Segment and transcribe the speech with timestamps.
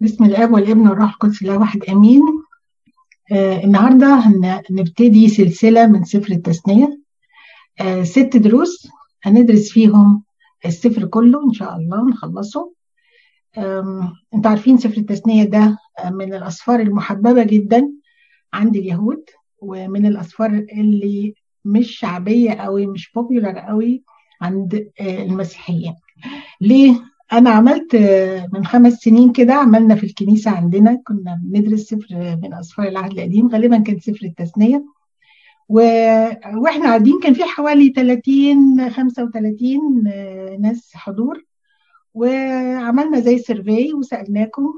[0.00, 2.22] بسم الأب والابن والروح القدس الله واحد آمين.
[3.32, 7.00] آه النهارده هنبتدي سلسلة من سفر التثنية.
[7.80, 8.88] آه ست دروس
[9.22, 10.22] هندرس فيهم
[10.66, 12.72] السفر كله إن شاء الله نخلصه.
[14.34, 15.78] أنتوا عارفين سفر التثنية ده
[16.10, 17.90] من الأسفار المحببة جدا
[18.52, 19.24] عند اليهود
[19.58, 24.02] ومن الأسفار اللي مش شعبية قوي مش بوبيولار قوي
[24.42, 25.94] عند آه المسيحيين.
[26.60, 27.96] ليه؟ أنا عملت
[28.52, 33.48] من خمس سنين كده عملنا في الكنيسة عندنا كنا بندرس سفر من اسفار العهد القديم
[33.48, 34.84] غالبا كان سفر التثنية.
[35.68, 35.80] و...
[36.54, 40.02] وإحنا قاعدين كان في حوالي 30 35
[40.60, 41.44] ناس حضور.
[42.14, 44.74] وعملنا زي survey وسألناكم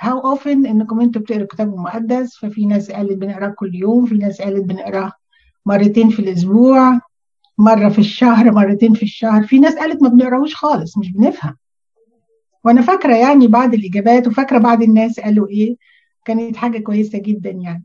[0.00, 4.42] how often إنكم أنتوا بتقروا الكتاب المقدس ففي ناس قالت بنقرأه كل يوم في ناس
[4.42, 5.12] قالت بنقرأه
[5.66, 7.00] مرتين في الأسبوع.
[7.58, 9.42] مرة في الشهر مرتين في الشهر.
[9.46, 11.56] في ناس قالت ما بنقراهوش خالص مش بنفهم.
[12.64, 15.76] وأنا فاكرة يعني بعض الإجابات وفاكرة بعض الناس قالوا إيه؟
[16.24, 17.84] كانت حاجة كويسة جدا يعني.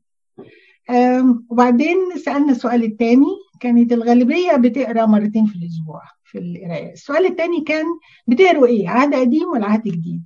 [1.50, 3.28] وبعدين سألنا السؤال الثاني
[3.60, 6.94] كانت الغالبية بتقرأ مرتين في الأسبوع في القراية.
[6.94, 7.86] السؤال الثاني كان
[8.28, 10.24] بتقروا إيه؟ عهد قديم ولا عهد جديد؟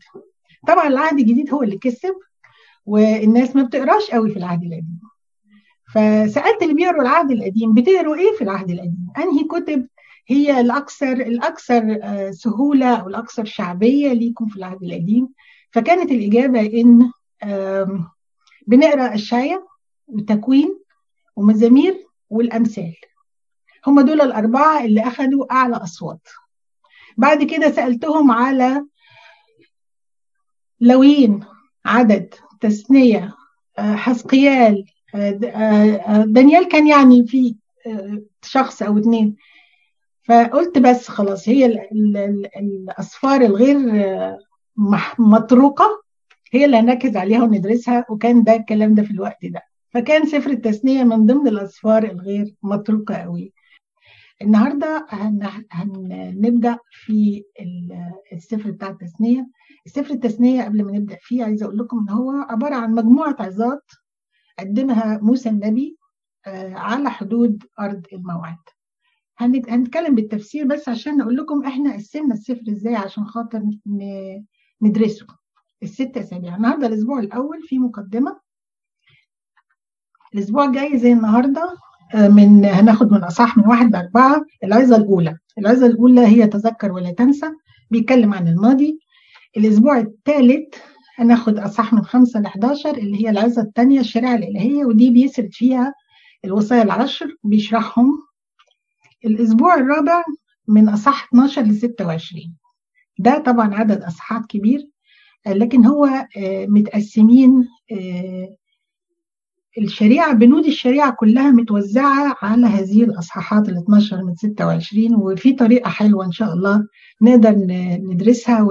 [0.68, 2.16] طبعا العهد الجديد هو اللي كسب
[2.86, 5.00] والناس ما بتقراش قوي في العهد القديم.
[5.94, 9.88] فسألت اللي بيقروا العهد القديم بتقروا إيه في العهد القديم؟ أنهي كتب
[10.28, 12.00] هي الأكثر الأكثر
[12.32, 15.30] سهولة أو الأكثر شعبية ليكم في العهد القديم؟
[15.72, 17.12] فكانت الإجابة إن
[18.68, 19.64] بنقرأ اشعيا
[20.08, 20.80] وتكوين
[21.36, 22.94] ومزامير والأمثال.
[23.88, 26.28] هم دول الأربعة اللي اخذوا أعلى أصوات.
[27.18, 28.86] بعد كده سألتهم على
[30.82, 31.46] لوين
[31.86, 33.36] عدد تثنية
[33.78, 34.86] حسقيال
[36.26, 37.56] دانيال كان يعني في
[38.46, 39.36] شخص أو اتنين.
[40.28, 43.78] فقلت بس خلاص هي ال ال ال الأسفار الغير
[45.20, 46.04] مطروقه
[46.54, 49.62] هي اللي هنركز عليها وندرسها وكان ده الكلام ده في الوقت ده.
[49.90, 53.54] فكان سفر التثنيه من ضمن الأسفار الغير مطروقه قوي
[54.42, 55.06] النهارده
[55.72, 57.44] هنبدأ في
[58.34, 59.48] السفر بتاع التثنيه
[59.86, 63.84] السفر التثنيه قبل ما نبدأ فيه عايزة أقول لكم إن هو عبارة عن مجموعة عظات
[64.60, 65.98] قدمها موسى النبي
[66.76, 68.58] على حدود أرض الموعد.
[69.38, 73.64] هنتكلم بالتفسير بس عشان أقول لكم إحنا قسمنا السفر إزاي عشان خاطر
[74.82, 75.28] ندرسه.
[75.84, 76.56] الست أسابيع.
[76.56, 78.40] النهاردة الأسبوع الأول في مقدمة.
[80.34, 81.76] الأسبوع الجاي زي النهاردة
[82.16, 85.38] من هناخد من أصح من واحد لأربعة العظة الأولى.
[85.58, 87.52] العظة الأولى هي تذكر ولا تنسى.
[87.92, 89.00] بيتكلم عن الماضي.
[89.58, 90.76] الأسبوع الثالث
[91.16, 95.94] هناخد أصح من خمسة ل 11 اللي هي العظة الثانية الشريعة الإلهية ودي بيسرد فيها
[96.46, 98.20] الوصايا العشر بيشرحهم
[99.26, 100.24] الأسبوع الرابع
[100.68, 102.56] من أصح 12 ل 26
[103.20, 104.88] ده طبعا عدد أصحات كبير
[105.48, 106.28] لكن هو
[106.68, 107.68] متقسمين
[109.78, 116.26] الشريعة بنود الشريعة كلها متوزعة على هذه الأصحاحات ال 12 من 26 وفي طريقة حلوة
[116.26, 116.88] إن شاء الله
[117.22, 117.52] نقدر
[118.14, 118.68] ندرسها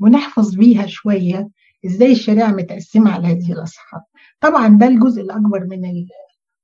[0.00, 1.48] ونحفظ بيها شوية.
[1.86, 4.02] إزاي الشريعة متقسمة على هذه الأصحاحات
[4.40, 6.06] طبعا ده الجزء الأكبر من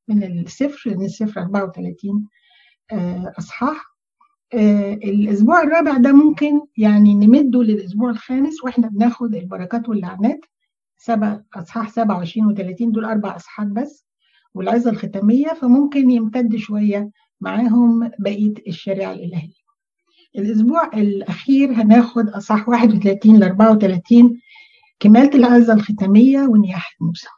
[0.08, 2.28] من السفر لأن السفر 34
[3.38, 3.84] أصحاح.
[5.04, 10.40] الأسبوع الرابع ده ممكن يعني نمده للأسبوع الخامس وإحنا بناخد البركات واللعنات.
[10.98, 14.06] سبع أصحاح 27 و30 دول أربع اصحاحات بس
[14.54, 17.10] والعظة الختامية فممكن يمتد شوية
[17.40, 19.66] معاهم بقية الشريعة الإلهية.
[20.38, 24.40] الأسبوع الأخير هناخد أصحاح 31 ل 34
[25.00, 27.28] كمالة العظه الختامية ونياحه موسى.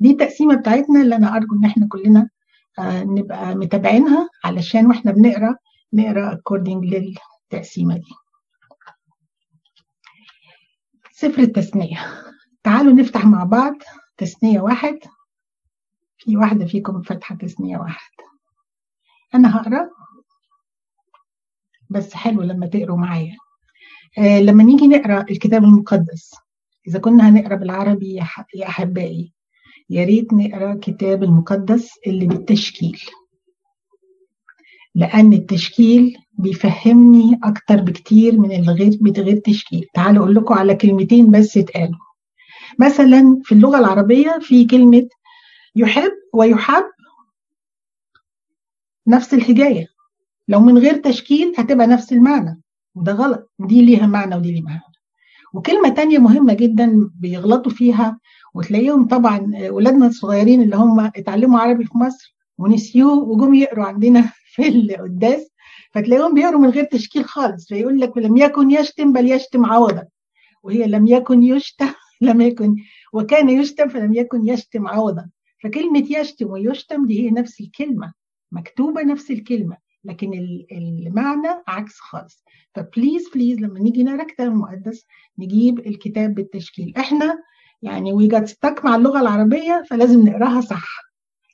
[0.00, 2.28] دي التقسيمة بتاعتنا اللي أنا أرجو إن إحنا كلنا
[2.78, 5.56] آه نبقى متابعينها علشان وإحنا بنقرأ
[5.92, 8.10] نقرأ اكوردنج للتقسيمة دي.
[11.12, 12.22] سفر التثنيه
[12.64, 13.74] تعالوا نفتح مع بعض
[14.16, 14.98] تثنية واحد.
[16.18, 18.10] في واحدة فيكم فاتحة تثنية واحد.
[19.34, 19.90] أنا هقرأ.
[21.90, 23.36] بس حلو لما تقروا معايا.
[24.18, 26.34] آه لما نيجي نقرأ الكتاب المقدس.
[26.88, 28.14] إذا كنا هنقرأ بالعربي
[28.54, 29.32] يا أحبائي
[29.90, 33.00] يا ريت نقرأ الكتاب المقدس اللي بالتشكيل.
[34.94, 39.84] لأن التشكيل بيفهمني أكتر بكتير من الغير بغير تشكيل.
[39.94, 41.98] تعالوا أقول لكم على كلمتين بس اتقالوا
[42.78, 45.08] مثلا في اللغة العربية في كلمة
[45.76, 46.84] يحب ويحب
[49.06, 49.86] نفس الحجاية
[50.48, 52.62] لو من غير تشكيل هتبقى نفس المعنى.
[52.94, 53.50] وده غلط.
[53.58, 54.91] دي ليها معنى ودي ليها معنى.
[55.54, 58.20] وكلمة تانية مهمة جدا بيغلطوا فيها
[58.54, 64.68] وتلاقيهم طبعا ولادنا الصغيرين اللي هم اتعلموا عربي في مصر ونسيوه وجم يقروا عندنا في
[64.68, 65.48] القداس
[65.94, 70.04] فتلاقيهم بيقروا من غير تشكيل خالص فيقول لك لم يكن يشتم بل يشتم عوضا
[70.62, 71.88] وهي لم يكن يشتم
[72.20, 72.76] لم يكن
[73.12, 75.28] وكان يشتم فلم يكن يشتم عوضا
[75.62, 78.12] فكلمة يشتم ويشتم دي هي نفس الكلمة
[78.52, 79.76] مكتوبة نفس الكلمة.
[80.04, 80.32] لكن
[80.72, 82.44] المعنى عكس خالص.
[82.74, 85.06] ف please please لما نيجي نقرا الكتاب المقدس
[85.38, 86.94] نجيب الكتاب بالتشكيل.
[86.96, 87.42] إحنا
[87.82, 90.88] يعني we got stuck مع اللغة العربية فلازم نقراها صح.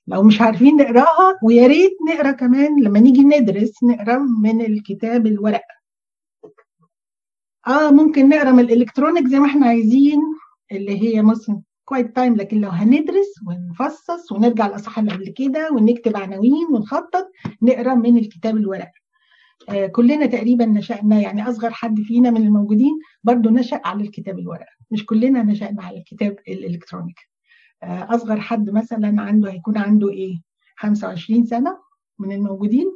[0.07, 5.65] لو مش عارفين نقراها ويا ريت نقرا كمان لما نيجي ندرس نقرا من الكتاب الورق.
[7.67, 10.21] آه ممكن نقرا من ال electronic زي ما إحنا عايزين
[10.73, 16.17] اللي هي مثلا quiet time لكن لو هندرس ونفصص ونرجع الاصحاح اللي قبل كده ونكتب
[16.17, 17.31] عناوين ونخطط
[17.63, 18.91] نقرأ من الكتاب الورق
[19.69, 24.67] آه كلنا تقريبا نشأنا يعني أصغر حد فينا من الموجودين برضو نشأ على الكتاب الورق
[24.91, 27.17] مش كلنا نشأنا على الكتاب ال electronic.
[27.83, 30.35] آه أصغر حد مثلا عنده هيكون عنده إيه؟
[30.77, 31.79] 25 سنة
[32.19, 32.87] من الموجودين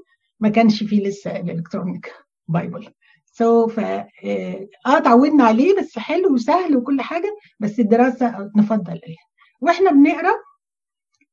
[0.40, 2.12] ما كانش فيه لسه ال electronic
[2.48, 2.88] Bible
[3.32, 9.16] so ف آه اتعودنا عليه بس حلو وسهل وكل حاجة بس الدراسة نفضل إيه
[9.60, 10.34] وإحنا بنقرأ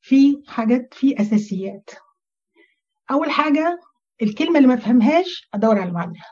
[0.01, 1.89] في حاجات في أساسيات.
[3.11, 3.79] أول حاجة
[4.21, 6.31] الكلمة اللي ما بفهمهاش أدور على معناها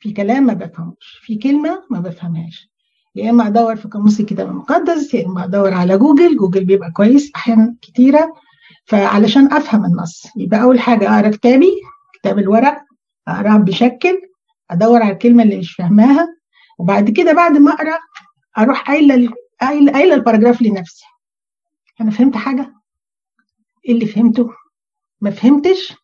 [0.00, 2.70] في كلام ما بفهموش في كلمة ما بفهمهاش.
[3.14, 7.30] يا إما أدور في قاموس الكتاب المقدس يا إما أدور على جوجل جوجل بيبقى كويس
[7.36, 8.34] أحيانا كتيرة.
[8.84, 11.70] فعلشان أفهم النص يبقى أول حاجة أقرأ كتابي
[12.14, 12.84] كتاب الورق
[13.28, 14.20] أقرأه بشكل
[14.72, 16.28] أدور على الكلمة اللي مش فاهماها
[16.78, 17.98] وبعد كده بعد ما أقرأ
[18.58, 21.04] أروح قايلة قايلة ال paragraph لنفسي.
[22.00, 22.72] أنا فهمت حاجة؟
[23.88, 24.48] إيه اللي فهمته؟
[25.20, 25.94] ما فهمتش؟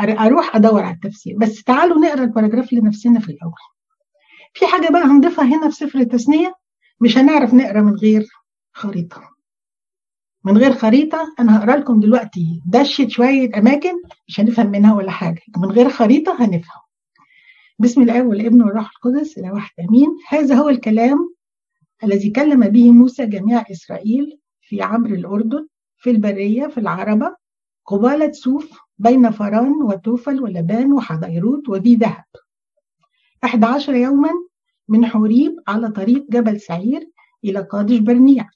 [0.00, 1.36] أروح أدور على التفسير.
[1.38, 3.52] بس تعالوا نقرأ ال paragraph لنفسنا في الأول.
[4.54, 6.54] في حاجة بقى هنضيفها هنا في سفر التثنية
[7.00, 8.26] مش هنعرف نقرأ من غير
[8.72, 9.22] خريطة.
[10.44, 13.92] من غير خريطة أنا هقرأ لكم دلوقتي دشة شوية أماكن
[14.28, 15.42] مش هنفهم منها ولا حاجة.
[15.56, 16.82] من غير خريطة هنفهم.
[17.78, 20.08] بسم الله والابن والروح القدس إلى واحد أمين.
[20.28, 21.34] هذا هو الكلام
[22.04, 25.66] الذي كلم به موسى جميع إسرائيل في عبر الأردن
[25.98, 27.36] في البرية في العربة
[27.86, 32.24] قبالة سوف بين فران وتوفل ولبان وحضيروت وذي ذهب.
[33.44, 34.30] أحد عشر يوما
[34.88, 37.10] من حوريب على طريق جبل سعير
[37.44, 38.48] إلى قادش برنيع.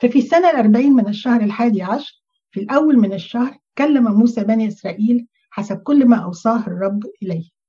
[0.00, 5.26] ففي السنة الأربعين من الشهر الحادي عشر في الأول من الشهر كلم موسى بني إسرائيل
[5.50, 7.59] حسب كل ما أوصاه الرب إليه.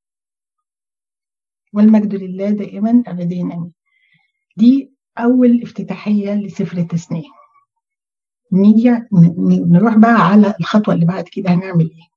[1.73, 3.71] والمجد لله دائما أبدين أمين.
[4.57, 7.29] دي أول افتتاحية لسفر التثنية
[8.53, 8.99] نيجي
[9.71, 12.11] نروح بقى على الخطوة اللي بعد كده هنعمل إيه.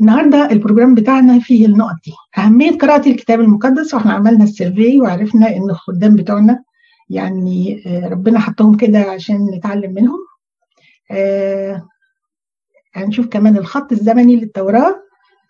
[0.00, 2.12] النهارده ال program بتاعنا فيه النقط دي.
[2.38, 6.64] أهمية قراءة الكتاب المقدس وإحنا عملنا ال survey وعرفنا إن الخدام بتوعنا
[7.10, 10.18] يعني ربنا حطهم كده عشان نتعلم منهم.
[11.10, 11.88] آه
[12.94, 15.02] هنشوف كمان الخط الزمني للتوراة.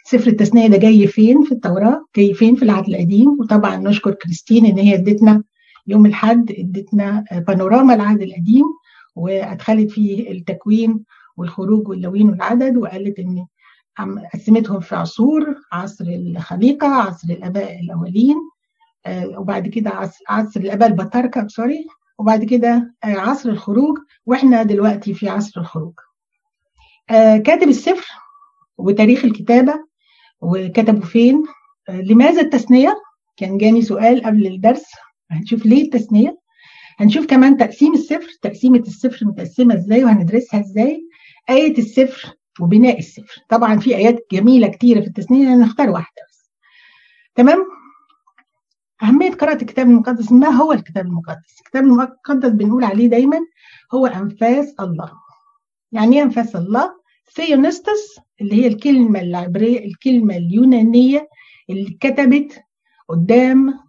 [0.05, 3.37] سفر التثنية ده جاي فين في التوراة جاي فين في العهد القديم.
[3.41, 5.43] وطبعا نشكر كريستين إن هي ادتنا
[5.87, 8.65] يوم الحد ادتنا بانوراما العهد القديم
[9.17, 11.05] وأدخلت فيه التكوين
[11.37, 13.47] والخروج واللوين والعدد وقالت إن
[14.35, 18.37] قسمتهم في عصور عصر الخليقة عصر الآباء الأولين
[19.37, 21.87] وبعد كده عصر, عصر الآباء البطاركة سوري
[22.19, 25.93] وبعد كده عصر الخروج وإحنا دلوقتي في عصر الخروج.
[27.45, 28.07] كاتب السفر
[28.79, 29.92] وتاريخ الكتابة
[30.43, 31.43] وكتبوا فين؟
[31.89, 32.95] لماذا التثنية؟
[33.37, 34.85] كان جاني سؤال قبل الدرس.
[35.31, 36.39] هنشوف ليه التثنية.
[36.99, 41.09] هنشوف كمان تقسيم السفر تقسيمة السفر متقسمة إزاي وهندرسها إزاي؟
[41.51, 46.51] آية السفر وبناء السفر طبعا في آيات جميلة كتيرة في التثنية نختار واحدة بس.
[47.35, 47.65] تمام؟
[49.03, 50.33] أهمية قراءة الكتاب المقدس.
[50.33, 53.39] ما هو الكتاب المقدس؟ الكتاب المقدس بنقول عليه دايما
[53.95, 55.13] هو أنفاس الله.
[55.93, 57.02] يعني إيه أنفاس الله؟
[57.37, 61.29] ثيونستس اللي هي الكلمة العبرية الكلمة اليونانية
[61.71, 62.61] اللي كتبت
[63.09, 63.81] قدام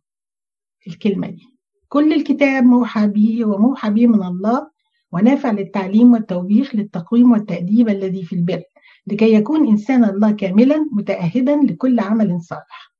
[0.88, 1.44] الكلمة دي.
[1.90, 4.68] كل الكتاب موحى به وموحى به من الله
[5.12, 8.64] ونافع للتعليم والتوبيخ للتقويم والتأديب الذي في البر
[9.08, 12.94] لكي يكون إنسان الله كاملا متأهبا لكل عمل صالح.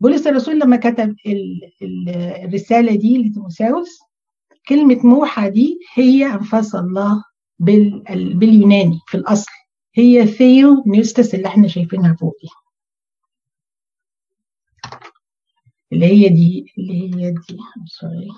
[0.00, 1.16] بولس الرسول لما كتب
[2.44, 3.98] الرسالة دي لتيموثاوس
[4.68, 7.24] كلمة موحى دي هي أنفاس الله
[7.60, 9.50] باليوناني في الأصل.
[9.94, 12.48] هي ثيو نيوستس اللي إحنا شايفينها فوق دي.
[15.92, 18.28] اللي هي دي اللي هي دي sorry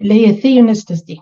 [0.00, 1.18] اللي هي ثيونستس دي.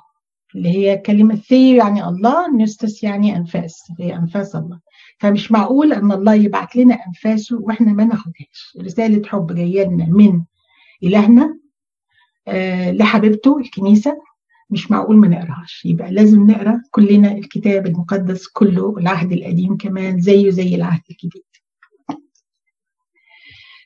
[0.55, 3.83] اللي هي كلمة ثيو يعني الله نيوستس يعني أنفاس.
[4.01, 4.81] هي أنفاس الله.
[5.19, 8.77] فمش معقول إن الله يبعت لنا أنفاسه وإحنا ما ناخدهاش.
[8.81, 10.45] رسالة حب جاية لنا من
[11.03, 11.62] إلهنا آه
[12.93, 14.23] لحبيبته الكنيسة
[14.71, 15.83] مش معقول ما نقراهاش.
[15.85, 21.43] يبقى لازم نقرأ كلنا الكتاب المقدس كله العهد القديم كمان زيه زي العهد الجديد.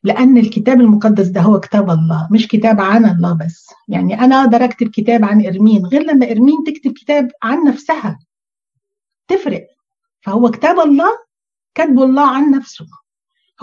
[0.05, 3.67] لأن الكتاب المقدس ده هو كتاب الله مش كتاب عن الله بس.
[3.89, 8.19] يعني أنا أقدر أكتب كتاب عن إرمين غير لما إرمين تكتب كتاب عن نفسها.
[9.29, 9.67] تفرق.
[10.21, 11.11] فهو كتاب الله
[11.75, 12.87] كتبه الله عن نفسه.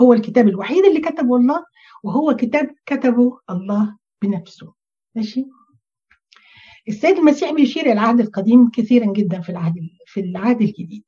[0.00, 1.64] هو الكتاب الوحيد اللي كتبه الله
[2.02, 4.72] وهو كتاب كتبه الله بنفسه.
[5.14, 5.46] ماشي؟
[6.88, 9.74] السيد المسيح بيشير إلى العهد القديم كثيرا جدا في العهد
[10.06, 11.04] في العهد الجديد.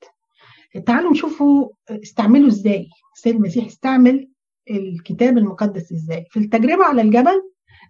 [0.87, 2.89] تعالوا نشوفوا استعمله إزاي.
[3.17, 4.29] السيد المسيح استعمل
[4.71, 6.25] الكتاب المقدس إزاي.
[6.31, 7.43] في التجربة على الجبل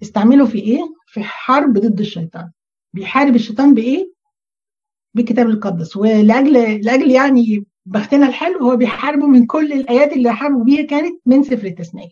[0.03, 2.51] استعمله في إيه؟ في حرب ضد الشيطان.
[2.93, 4.13] بيحارب الشيطان بإيه؟
[5.15, 5.97] بالكتاب المقدس.
[5.97, 6.53] ولاجل
[6.85, 11.67] لأجل يعني بختنا الحلو هو بيحاربه من كل الآيات اللي حاربوا بيها كانت من سفر
[11.67, 12.09] التثنيه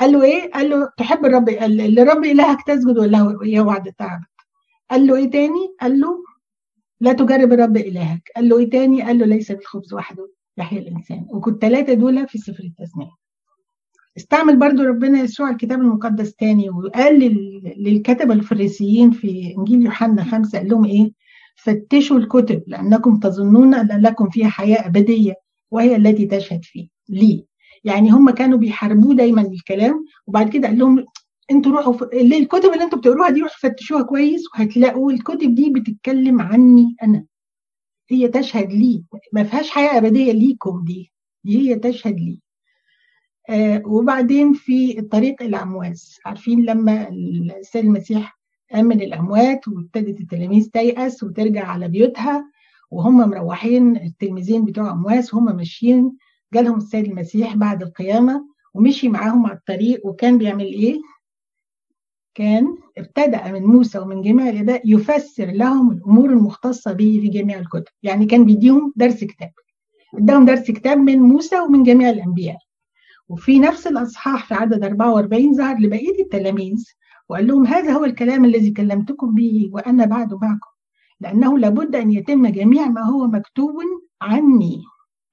[0.00, 4.20] قال له إيه؟ قال له تحب الرب اللي رب إلهك تسجد ولا هي وعد التعب
[4.90, 6.24] قال له إيه تاني؟ قال له
[7.00, 8.30] لا تجرب الرب إلهك.
[8.36, 11.26] قال له إيه تاني؟ قال له ليس بالخبز وحده يحيى الإنسان.
[11.30, 13.10] وكنت ثلاثة دول في سفر التثنيه
[14.16, 17.18] استعمل برضو ربنا يسوع الكتاب المقدس تاني وقال
[17.76, 21.12] للكتبه الفريسيين في إنجيل يوحنا خمسة قال لهم إيه؟
[21.56, 25.34] فتشوا الكتب لأنكم تظنون أن لكم فيها حياة أبدية
[25.70, 26.88] وهي التي تشهد فيه.
[27.08, 27.44] لي
[27.84, 31.04] يعني هم كانوا بيحاربوه دايما بالكلام وبعد كده قال لهم
[31.50, 32.02] أنتوا روحوا ف...
[32.02, 37.24] الكتب اللي أنتوا بتقروها دي روحوا فتشوها كويس وهتلاقوا الكتب دي بتتكلم عني أنا.
[38.10, 41.12] هي تشهد لي ما فيهاش حياة أبدية ليكم دي
[41.44, 42.40] دي هي تشهد لي.
[43.50, 48.38] آه وبعدين في الطريق إلى امواس عارفين لما السيد المسيح
[48.72, 52.50] قام من الأموات وابتدت التلاميذ تيأس وترجع على بيوتها
[52.90, 56.16] وهم مروحين التلميذين بتوع امواس وهم ماشيين
[56.52, 61.00] جالهم السيد المسيح بعد القيامة ومشي معاهم على الطريق وكان بيعمل إيه؟
[62.34, 67.92] كان ابتدأ من موسى ومن جميع الآباء يفسر لهم الأمور المختصة به في جميع الكتب.
[68.02, 69.50] يعني كان بيديهم درس كتاب.
[70.14, 72.58] اداهم درس كتاب من موسى ومن جميع الأنبياء.
[73.28, 76.84] وفي نفس الأصحاح في عدد 44 ظهر لبقية التلاميذ
[77.28, 80.70] وقال لهم هذا هو الكلام الذي كلمتكم به وأنا بعد معكم.
[81.20, 83.74] لأنه لابد أن يتم جميع ما هو مكتوب
[84.22, 84.82] عني.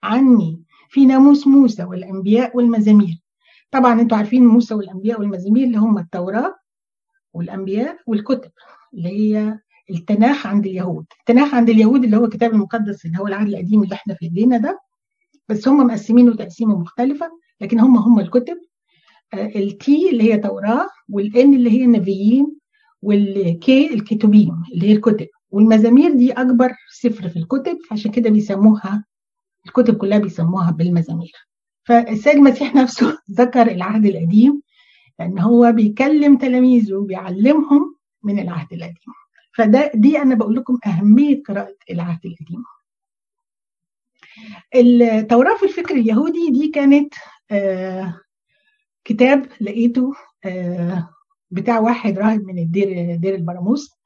[0.03, 0.63] عني.
[0.89, 3.17] في ناموس موسى والأنبياء والمزامير.
[3.71, 6.55] طبعا أنتوا عارفين موسى والأنبياء والمزامير اللي هم التوراة
[7.33, 8.51] والأنبياء والكتب
[8.93, 11.05] اللي هي التناخ عند اليهود.
[11.19, 14.57] التناخ عند اليهود اللي هو الكتاب المقدس اللي هو العهد القديم اللي إحنا في ايدينا
[14.57, 14.79] ده.
[15.49, 18.57] بس هم مقسمينه تقسيمة مختلفة لكن هم هم الكتب.
[19.33, 22.55] التي اللي هي توراة والإن اللي هي النبيين
[23.01, 25.27] والكي الكتبين اللي هي الكتب.
[25.51, 29.05] والمزامير دي أكبر سفر في الكتب عشان كده بيسموها
[29.67, 31.33] الكتب كلها بيسموها بالمزامير.
[31.83, 34.61] فالسيد المسيح نفسه ذكر العهد القديم
[35.19, 39.13] لأن هو بيكلم تلاميذه وبيعلمهم من العهد القديم.
[39.55, 42.63] فده دي أنا بقول لكم أهمية قراءة العهد القديم.
[44.75, 47.13] التوراه في الفكر اليهودي دي كانت
[47.51, 48.19] آه
[49.05, 50.13] كتاب لقيته
[50.45, 51.09] آه
[51.51, 53.97] بتاع واحد راهب من الدير دير البراموس.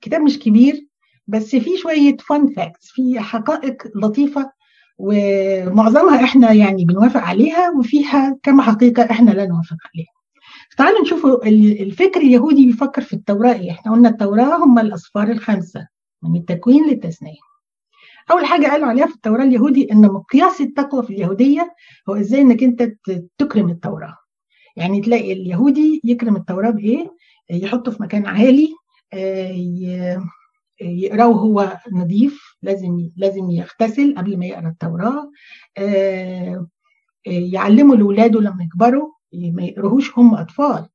[0.00, 0.86] كتاب مش كبير
[1.26, 4.52] بس فيه شوية فان فاكتس فيه حقائق لطيفة
[4.98, 10.12] ومعظمها إحنا يعني بنوافق عليها وفيها كم حقيقة إحنا لا نوافق عليها.
[10.78, 11.46] تعالوا نشوفوا
[11.82, 13.70] الفكر اليهودي بيفكر في التوراة إيه.
[13.70, 15.88] إحنا قلنا التوراة هم الأصفار الخمسة
[16.22, 17.40] من التكوين للتثنية
[18.30, 21.74] أول حاجة قالوا عليها في التوراة اليهودي إن مقياس التقوى في اليهودية
[22.08, 22.92] هو إزاي إنك أنت
[23.38, 24.16] تكرم التوراة.
[24.76, 27.16] يعني تلاقي اليهودي يكرم التوراة بإيه؟
[27.50, 28.74] يحطه في مكان عالي
[30.80, 35.30] يقرأه هو نظيف لازم لازم يغتسل قبل ما يقرأ التوراة
[37.26, 40.88] يعلموا لأولاده لما يكبروا ما يقروهوش هم أطفال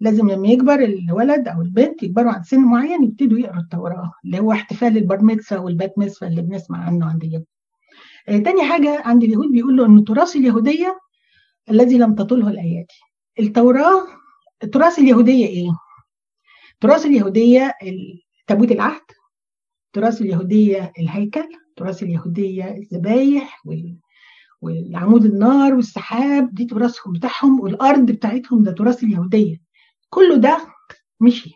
[0.00, 4.52] لازم لما يكبر الولد أو البنت يكبروا عند سن معين يبتدوا يقروا التوراة اللي هو
[4.52, 7.44] احتفال البار ميتزا والبات ميتزا اللي بنسمع عنه عند اليهود.
[8.28, 10.98] آه تاني حاجة عند اليهود بيقولوا إن تراث اليهودية
[11.70, 12.94] الذي لم تطله الايادي.
[13.38, 14.06] التوراة
[14.72, 15.70] تراث اليهودية إيه؟
[16.80, 17.72] تراث اليهودية
[18.46, 19.02] تابوت العهد
[19.92, 23.96] تراث اليهودية الهيكل تراث اليهودية الذبايح وال
[24.62, 29.60] والعمود النار والسحاب دي تراثهم بتاعهم والأرض بتاعتهم ده تراث اليهودية.
[30.10, 30.66] كله ده
[31.20, 31.54] مشي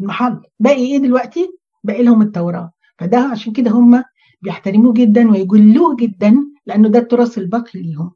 [0.00, 0.42] المحل.
[0.60, 2.72] باقي إيه دلوقتي؟ باقي لهم التوراة.
[2.98, 4.04] فده عشان كده هم
[4.42, 8.12] بيحترموه جدا ويجلوه جدا لأنه ده التراث الباقي ليهم.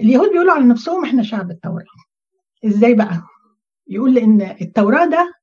[0.00, 1.84] اليهود بيقولوا على نفسهم إحنا شعب التوراة.
[2.66, 3.22] إزاي بقى؟
[3.88, 5.34] يقول لأن التوراة ده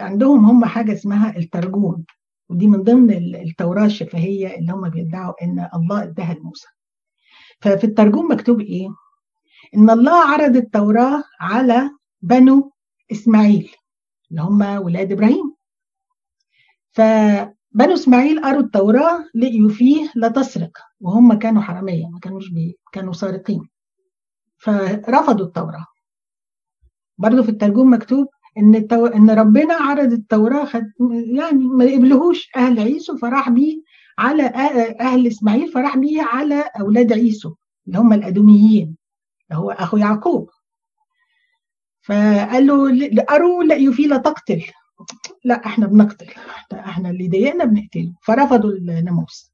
[0.00, 2.04] عندهم هم حاجة اسمها الترجون
[2.48, 6.68] ودي من ضمن التوراة الشفهية اللي هم بيدعوا إن الله اداها لموسى.
[7.60, 8.88] ففي الترجمة مكتوب إيه؟
[9.76, 11.90] إن الله عرض التوراة على
[12.22, 12.72] بنو
[13.12, 13.70] إسماعيل
[14.30, 15.54] اللي هم ولاد إبراهيم.
[16.90, 23.12] فبنو إسماعيل قروا التوراة لقيوا فيه لا تسرق وهم كانوا حرامية ما كانوش بي كانوا
[23.12, 23.68] سارقين.
[24.58, 25.86] فرفضوا التوراة
[27.18, 28.28] برضه في الترجمه مكتوب
[28.58, 29.06] إن التو...
[29.06, 30.84] إن ربنا عرض التوراة خد...
[31.24, 33.82] يعني ما يقبلهوش أهل عيسو فراح بيه
[34.18, 34.42] على
[35.00, 37.54] أهل إسماعيل فراح بيه على أولاد عيسو
[37.86, 38.96] اللي هم الأدوميين
[39.50, 40.50] اللي هو أخو يعقوب.
[42.02, 44.62] فقال له اروا لا يفيل تقتل.
[45.44, 46.26] لا إحنا بنقتل.
[46.72, 48.12] إحنا اللي ضايقنا بنقتله.
[48.22, 49.52] فرفضوا الناموس.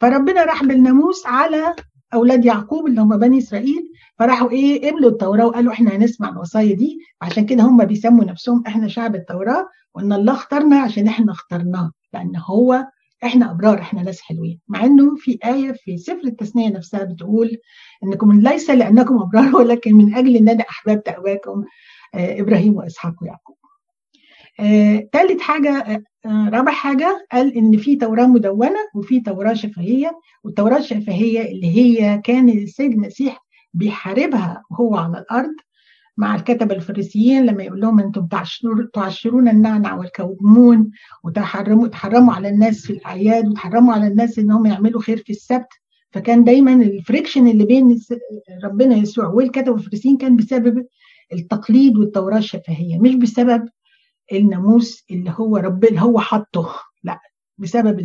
[0.00, 1.76] فربنا راح بالناموس على
[2.14, 6.98] أولاد يعقوب اللي هم بني إسرائيل فراحوا إيه قبلوا التوراة وقالوا إحنا هنسمع الوصايا دي
[7.22, 12.32] عشان كده هم بيسموا نفسهم إحنا شعب التوراة وإن الله اختارنا عشان إحنا اخترناه لأن
[12.36, 12.86] هو
[13.24, 17.56] إحنا أبرار إحنا ناس حلوين مع إنه في آية في سفر التثنية نفسها بتقول
[18.04, 21.64] إنكم ليس لأنكم أبرار ولكن من أجل ان أنا احببت اباكم
[22.14, 23.56] آه إبراهيم وإسحاق ويعقوب.
[24.60, 30.12] آه، ثالث حاجة آه، رابع حاجة قال إن في توراه مدونة وفي توراه شفهية
[30.44, 33.44] والتوراه الشفهية اللي هي كان السيد المسيح
[33.74, 35.54] بيحاربها وهو على الأرض
[36.16, 38.28] مع الكتبة الفريسيين لما يقول لهم أنتم
[38.94, 40.90] تعشرون النعنع والكومون
[41.24, 45.68] وتحرموا تحرموا على الناس في الأعياد وتحرموا على الناس انهم يعملوا خير في السبت.
[46.10, 48.00] فكان دايما الفريكشن اللي بين
[48.64, 50.86] ربنا يسوع والكتبة الفريسيين كان بسبب
[51.32, 53.68] التقليد والتوراه الشفهية مش بسبب
[54.32, 57.20] الناموس اللي هو رب اللي هو حطه لا
[57.58, 58.00] بسبب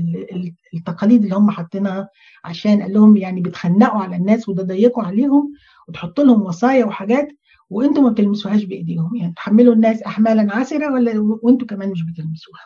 [0.74, 2.10] التقاليد اللي هم حاطينها
[2.44, 5.54] عشان قال لهم يعني بتخنقوا على الناس وتضيقوا عليهم
[5.88, 7.28] وتحط لهم وصايا وحاجات
[7.70, 9.16] وأنتم ما بتلمسوهاش بإيديهم.
[9.16, 12.62] يعني تحملوا الناس احمالا عسره ولا وأنتم كمان مش بتلمسوها.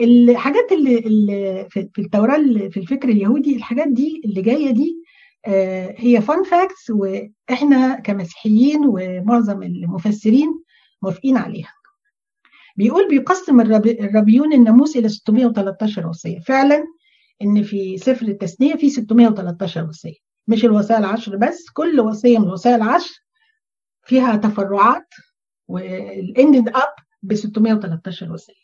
[0.00, 2.36] الحاجات اللي, اللي في التوراة
[2.70, 5.02] في الفكر اليهودي الحاجات دي اللي جاية دي
[5.96, 10.62] هي فان فاكتس وإحنا كمسيحيين ومعظم المفسرين
[11.02, 11.72] موافقين عليها.
[12.76, 16.38] بيقول بيقسم الربيون الناموس إلى 613 وصية.
[16.40, 16.84] فعلا
[17.42, 20.14] إن في سفر التثنية في 613 وصية.
[20.48, 23.14] مش الوصايا العشر بس كل وصية من الوصايا العشر
[24.04, 25.08] فيها تفرعات
[25.68, 26.88] و ended up
[27.22, 28.54] ب 613 وصية.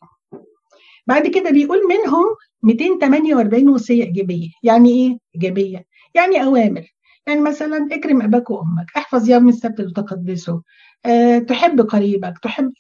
[1.06, 2.26] بعد كده بيقول منهم
[2.62, 4.48] 248 وصية إيجابية.
[4.62, 5.84] يعني إيه؟ إيجابية.
[6.14, 6.84] يعني أوامر.
[7.26, 10.62] يعني مثلا اكرم أباك وأمك احفظ يوم السبت وتقدسه
[11.06, 12.72] أه، تحب قريبك تحب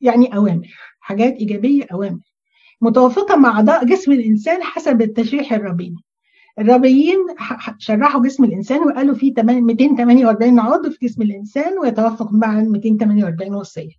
[0.00, 0.68] يعني أوامر
[1.00, 2.20] حاجات إيجابية أوامر.
[2.80, 5.96] متوافقة مع أعضاء جسم الإنسان حسب التشريح الربيني
[6.58, 7.16] الربيين
[7.78, 13.92] شرحوا جسم الإنسان وقالوا في 248 عضو في جسم الإنسان ويتوافق مع 248 وصية.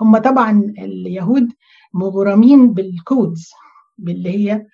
[0.00, 1.52] هم طبعا اليهود
[1.94, 3.50] مغرمين بال codes
[4.08, 4.66] اللي هي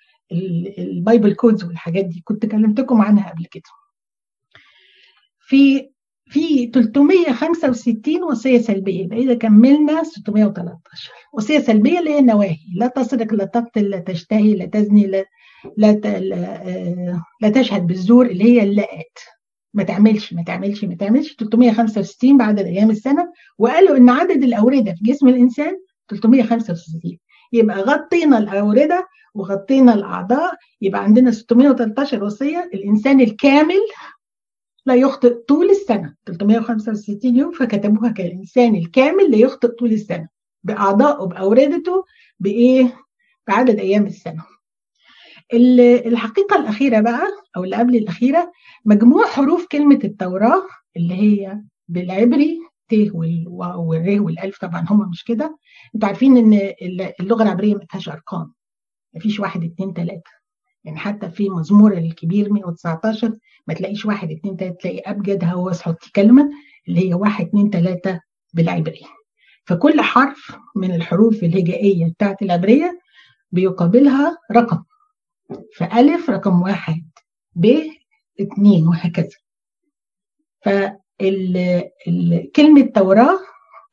[0.77, 2.21] ال Bible codes والحاجات دي.
[2.25, 3.63] كنت كلمتكم عنها قبل كده.
[5.49, 5.89] في
[6.31, 9.03] في 365 وصية سلبية.
[9.03, 12.57] يبقى إذا كملنا 613 وصية سلبية اللي هي النواهي.
[12.75, 15.25] لا تسرق لا تقتل لا تشتهي لا تزني لا
[15.77, 15.93] لا
[17.41, 19.19] لا تشهد بالزور اللي هي اللاءات
[19.73, 21.35] ما تعملش ما تعملش ما تعملش.
[21.35, 23.31] 365 بعد أيام السنة.
[23.57, 25.73] وقالوا إن عدد الأوردة في جسم الإنسان
[26.09, 27.17] 365
[27.53, 30.53] يبقى غطينا الأوردة وغطينا الأعضاء.
[30.81, 32.69] يبقى عندنا 613 وصية.
[32.73, 33.79] الإنسان الكامل
[34.85, 40.27] لا يخطئ طول السنة 365 يوم فكتبوها كالإنسان الكامل لا يخطئ طول السنة
[40.63, 42.05] بأعضائه بأوردته
[42.39, 42.95] بإيه؟
[43.47, 44.43] بعدد أيام السنة.
[46.05, 47.21] الحقيقة الأخيرة بقى
[47.57, 48.51] أو اللي قبل الأخيرة
[48.85, 50.63] مجموع حروف كلمة التوراة
[50.97, 52.93] اللي هي بالعبري ت
[53.47, 55.57] والر والألف طبعا هم مش كده.
[55.95, 56.73] أنتوا عارفين إن
[57.21, 58.53] اللغة العبرية ما فيهاش أرقام
[59.13, 60.38] ما فيش واحد اتنين تلاتة.
[60.83, 63.37] يعني حتى في مزمور الكبير 119
[63.67, 66.49] ما تلاقيش واحد اتنين تلاتة تلاقي أبجد هو حطي كلمه
[66.87, 68.19] اللي هي واحد اتنين تلاتة
[68.53, 69.01] بالعبري.
[69.65, 72.99] فكل حرف من الحروف الهجائية بتاعت العبرية
[73.51, 74.83] بيقابلها رقم.
[75.77, 77.09] فألف رقم واحد
[77.55, 77.75] ب
[78.39, 79.37] اتنين وهكذا.
[80.65, 83.39] فكلمة توراة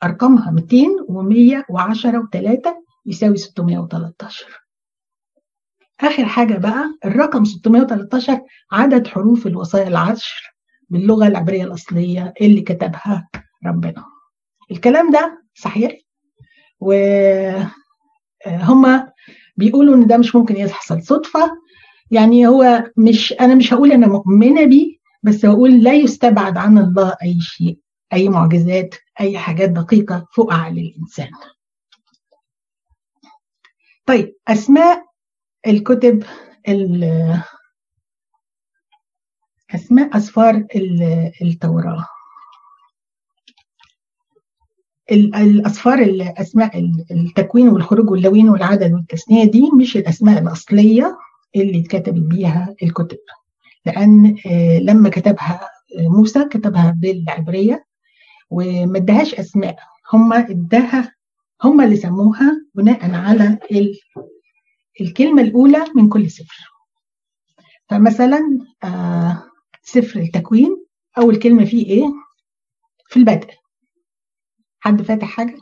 [0.03, 0.77] أرقامها 200
[1.09, 2.69] و110 و3
[3.07, 4.66] يساوي 613
[6.01, 8.41] آخر حاجة بقى الرقم 613
[8.73, 10.55] عدد حروف الوصايا العشر
[10.91, 13.29] باللغة العبرية الأصلية اللي كتبها
[13.67, 14.05] ربنا.
[14.71, 15.93] الكلام ده صحيح؟
[16.81, 17.73] وهم
[19.57, 21.03] بيقولوا إن ده مش ممكن يحصل.
[21.03, 21.51] صدفة
[22.11, 27.15] يعني هو مش أنا مش هقول أنا مؤمنة بيه بس بقول لا يستبعد عن الله
[27.23, 27.79] أي شيء
[28.13, 31.31] أي معجزات أي حاجات دقيقة فوق عقل الإنسان.
[34.07, 35.06] طيب أسماء
[35.67, 36.23] الكتب
[39.75, 40.67] أسماء أسفار
[41.43, 42.07] التوراة.
[45.13, 46.79] الأسفار الأسماء
[47.11, 51.19] التكوين والخروج واللوين والعدد والتثنية دي مش الأسماء الأصلية
[51.57, 53.19] اللي اتكتبت بيها الكتب.
[53.87, 54.37] لأن
[54.83, 55.61] لما كتبها
[55.99, 57.85] موسى كتبها بالعبرية
[58.51, 59.77] وما ادهاش أسماء.
[60.13, 61.13] هم اداها
[61.65, 63.59] هم اللي سموها بناء على
[65.01, 66.71] الكلمة الأولى من كل سفر
[67.89, 68.41] فمثلا
[68.85, 69.51] آه
[69.83, 70.87] سفر التكوين
[71.19, 72.07] أول كلمة فيه إيه؟
[73.09, 73.51] في البدء.
[74.81, 75.59] حد فاتح حاجة؟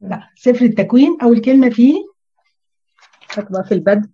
[0.00, 0.28] لا.
[0.36, 1.94] سفر التكوين أول كلمة فيه
[3.68, 4.08] في البدء.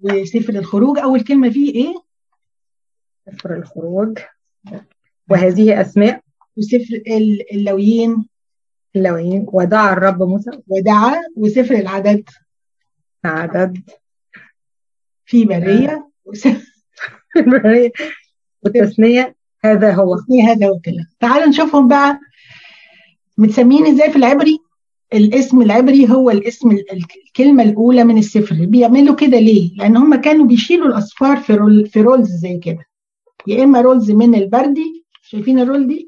[0.00, 1.94] وسفر الخروج أول كلمة فيه إيه؟
[3.26, 4.18] سفر الخروج.
[5.30, 6.22] وهذه أسماء.
[6.56, 7.02] وسفر
[7.52, 8.28] اللويين
[8.96, 10.50] اللويين ودعا الرب موسى.
[10.68, 12.30] ودعا وسفر العدد.
[13.24, 13.82] عدد
[15.26, 16.10] في بريه
[17.32, 17.92] في البريه
[18.62, 20.16] والتثنيه هذا هو.
[20.48, 22.20] هذا هو الكلام تعالوا نشوفهم بقى.
[23.38, 24.58] متسمين إزاي في العبري؟
[25.14, 30.86] الاسم العبري هو الاسم الكلمة الأولى من السفر بيعملوا كده ليه؟ لأن هم كانوا بيشيلوا
[30.86, 32.84] الأسفار في roll في rolls زي كده.
[33.46, 36.06] يا إما rolls من البردي شايفين ال roll دي؟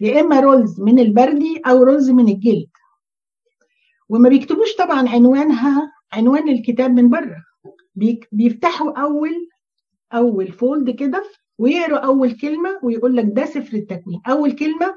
[0.00, 2.69] يا إما rolls من البردي أو rolls من الجلد.
[4.10, 7.44] وما بيكتبوش طبعا عنوانها عنوان الكتاب من بره.
[8.32, 9.48] بيفتحوا أول
[10.14, 11.24] أول fold كده
[11.58, 14.20] ويقروا أول كلمة ويقول لك ده سفر التكوين.
[14.28, 14.94] أول كلمة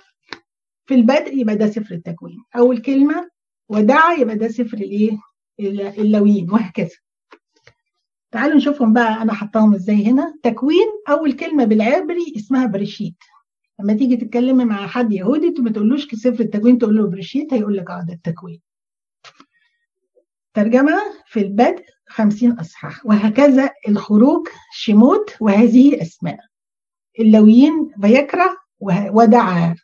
[0.86, 2.38] في البدء يبقى ده سفر التكوين.
[2.56, 3.30] أول كلمة
[3.70, 5.18] ودعا يبقى ده سفر الإيه؟
[5.98, 6.96] اللويين وهكذا.
[8.32, 10.34] تعالوا نشوفهم بقى أنا حطاهم إزاي هنا.
[10.44, 13.16] تكوين أول كلمة بالعبري اسمها بريشيت.
[13.80, 17.90] لما تيجي تتكلمي مع حد يهودي ما تقولوش سفر التكوين تقول له بريشيت هيقول لك
[17.90, 18.62] آه ده التكوين.
[20.54, 23.06] ترجمة في البدء خمسين أصحاح.
[23.06, 26.38] وهكذا الخروج شموت وهذه أسماء
[27.20, 28.56] اللويين بيكره
[29.12, 29.76] ودعا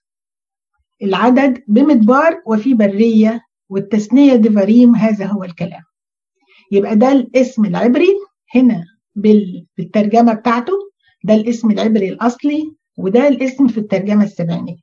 [1.04, 3.42] العدد بمدبار وفي برية.
[3.70, 5.82] والتثنية دفاريم هذا هو الكلام.
[6.72, 8.08] يبقى ده الاسم العبري.
[8.56, 8.86] هنا
[9.78, 10.74] بالترجمة بتاعته
[11.24, 14.78] ده الاسم العبري الأصلي وده الاسم في الترجمة السبعينية.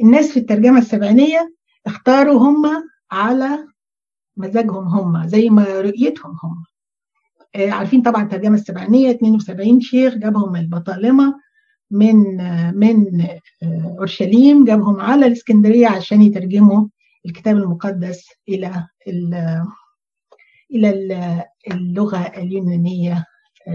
[0.00, 1.54] الناس في الترجمة السبعينية
[1.86, 2.64] اختاروا هم
[3.10, 3.66] على
[4.36, 6.64] مزاجهم هم زي ما رؤيتهم هم
[7.54, 11.34] آه عارفين طبعا الترجمة السبعينية 72 شيخ جابهم البطالمة
[11.90, 12.16] من
[12.76, 13.26] من
[13.98, 16.88] أورشليم جابهم على الإسكندرية عشان يترجموا
[17.26, 18.86] الكتاب المقدس إلى
[20.74, 23.24] إلى اللغة اليونانية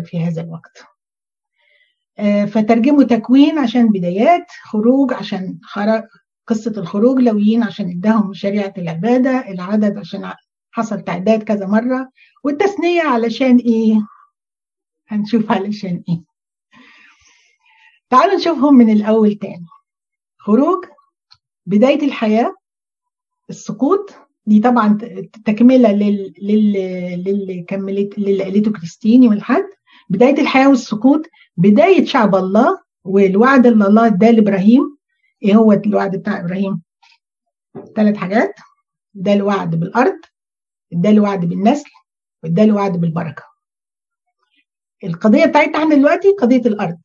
[0.03, 0.83] في هذا الوقت.
[2.47, 5.59] فترجموا تكوين عشان بدايات خروج عشان
[6.47, 10.31] قصة الخروج لويين عشان إداهم شريعة العبادة العدد عشان
[10.77, 12.09] حصل تعداد كذا مرة
[12.43, 14.07] والتثنية علشان إيه؟
[15.07, 16.21] هنشوف علشان إيه.
[18.09, 19.65] تعالوا نشوفهم من الأول تاني
[20.37, 20.85] خروج
[21.65, 22.55] بداية الحياة
[23.49, 24.13] السقوط
[24.45, 24.97] دي طبعا
[25.45, 29.65] تكملة لل للي كملت للي قالته كريستيني والحد
[30.09, 31.21] بداية الحياة والسقوط
[31.57, 34.97] بداية شعب الله والوعد اللي الله اداه لإبراهيم
[35.43, 36.81] إيه هو الوعد بتاع إبراهيم؟
[37.95, 38.55] ثلاث حاجات
[39.13, 40.17] ده الوعد بالأرض
[40.91, 41.89] ده الوعد بالنسل
[42.43, 43.43] وده الوعد بالبركة.
[45.03, 46.99] القضية بتاعتنا إحنا دلوقتي قضية الأرض.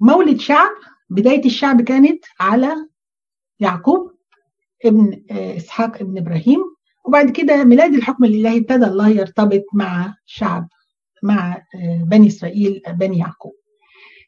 [0.00, 0.70] مولد شعب
[1.10, 2.88] بداية الشعب كانت على
[3.60, 4.12] يعقوب
[4.84, 6.58] ابن إسحاق ابن إبراهيم
[7.04, 10.68] وبعد كده ميلاد الحكم الإلهي ابتدى الله يرتبط مع شعب
[11.22, 11.62] مع
[12.02, 13.52] بني إسرائيل بني يعقوب.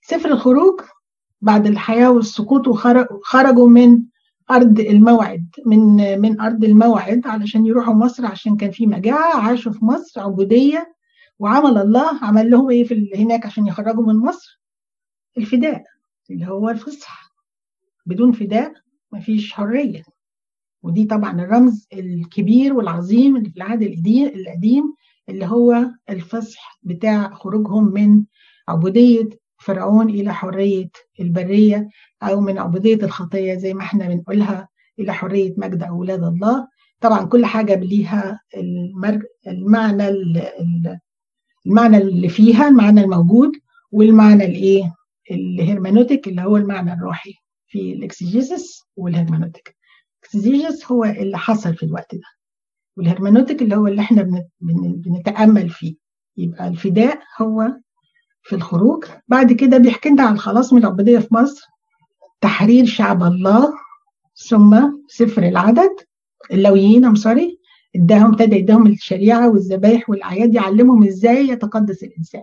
[0.03, 0.81] سفر الخروج
[1.41, 4.03] بعد الحياة والسقوط وخرجوا من
[4.51, 9.85] أرض الموعد من من أرض الموعد علشان يروحوا مصر عشان كان في مجاعة عاشوا في
[9.85, 10.95] مصر عبودية
[11.39, 14.61] وعمل الله عمل لهم إيه في هناك عشان يخرجوا من مصر؟
[15.39, 15.85] الفداء
[16.31, 17.35] اللي هو الفصح
[18.07, 18.73] بدون فداء
[19.13, 20.03] مفيش حرية.
[20.83, 24.95] ودي طبعا الرمز الكبير والعظيم اللي في العهد القديم
[25.29, 28.25] اللي هو الفصح بتاع خروجهم من
[28.69, 29.29] عبودية
[29.65, 30.89] فرعون إلى حرية
[31.21, 31.89] البرية
[32.23, 36.69] أو من عبودية الخطية زي ما إحنا بنقولها إلى حرية مجد أولاد الله.
[37.01, 38.41] طبعا كل حاجة ليها
[39.47, 40.09] المعنى
[41.67, 43.53] المعنى اللي فيها المعنى الموجود
[43.93, 44.95] والمعنى الإيه؟
[45.31, 47.35] ال hermeneutic اللي هو المعنى الروحي
[47.67, 49.77] في ال exegesis وال hermeneutic
[50.23, 52.21] ال exegesis هو اللي حصل في الوقت ده.
[52.97, 55.95] وال hermeneutic اللي هو اللي إحنا بنتأمل فيه.
[56.37, 57.73] يبقى الفداء هو
[58.45, 59.05] في الخروج.
[59.29, 61.67] بعد كده بيحكي لنا عن الخلاص من العبوديه في مصر.
[62.41, 63.75] تحرير شعب الله
[64.37, 65.97] ثم سفر العدد.
[66.53, 67.59] اللويين I'm sorry
[67.97, 72.43] إداهم ابتدى يداهم الشريعة والذبائح والأعياد يعلمهم إزاي يتقدس الإنسان.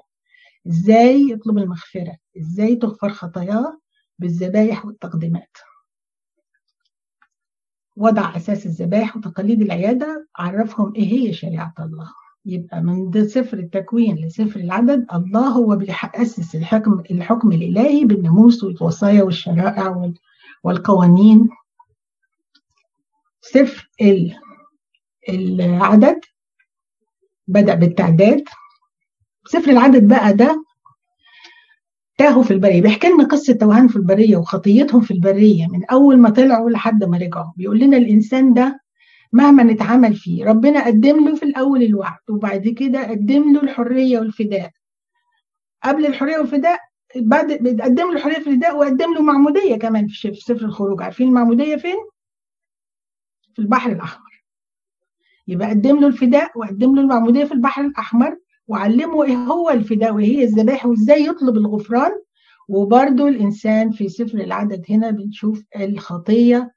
[0.68, 2.18] إزاي يطلب المغفرة.
[2.38, 3.80] إزاي تغفر خطاياه
[4.20, 5.58] بالذبائح والتقديمات.
[7.96, 10.28] وضع أساس الذبائح وتقاليد العيادة.
[10.36, 12.21] عرفهم إيه هي شريعة الله.
[12.46, 15.06] يبقى من سفر التكوين لسفر العدد.
[15.14, 20.12] الله هو بيأسس الحكم الحكم الإلهي بالناموس والوصايا والشرائع
[20.64, 21.50] والقوانين.
[23.42, 23.90] سفر
[25.30, 26.20] العدد
[27.48, 28.44] بدأ بالتعداد.
[29.48, 30.64] سفر العدد بقى ده
[32.18, 32.82] تاهوا في البرية.
[32.82, 37.18] بيحكي لنا قصة توهان في البرية وخطيتهم في البرية من أول ما طلعوا لحد ما
[37.18, 37.52] رجعوا.
[37.56, 38.80] بيقول لنا الإنسان ده
[39.34, 40.46] مهما نتعامل فيه.
[40.46, 44.72] ربنا قدم له في الأول الوعد وبعد كده قدم له الحرية والفداء.
[45.84, 46.80] قبل الحرية والفداء
[47.16, 51.02] بعد قدم له الحرية والفداء وقدم له معمودية كمان في سفر الخروج.
[51.02, 51.98] عارفين المعمودية فين؟
[53.54, 54.44] في البحر الأحمر.
[55.48, 60.44] يبقى قدم له الفداء وقدم له المعمودية في البحر الأحمر وعلمه إيه هو الفداء وهي
[60.44, 62.12] الذبائح وإزاي يطلب الغفران.
[62.70, 66.72] وبرده الإنسان في سفر العدد هنا بنشوف الخطية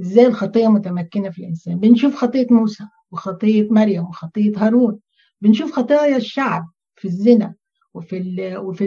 [0.00, 4.98] إزاي الخطية متمكنة في الإنسان؟ بنشوف خطية موسى وخطية مريم وخطية هارون.
[5.40, 7.54] بنشوف خطايا الشعب في الزنا
[7.94, 8.84] وفي وفي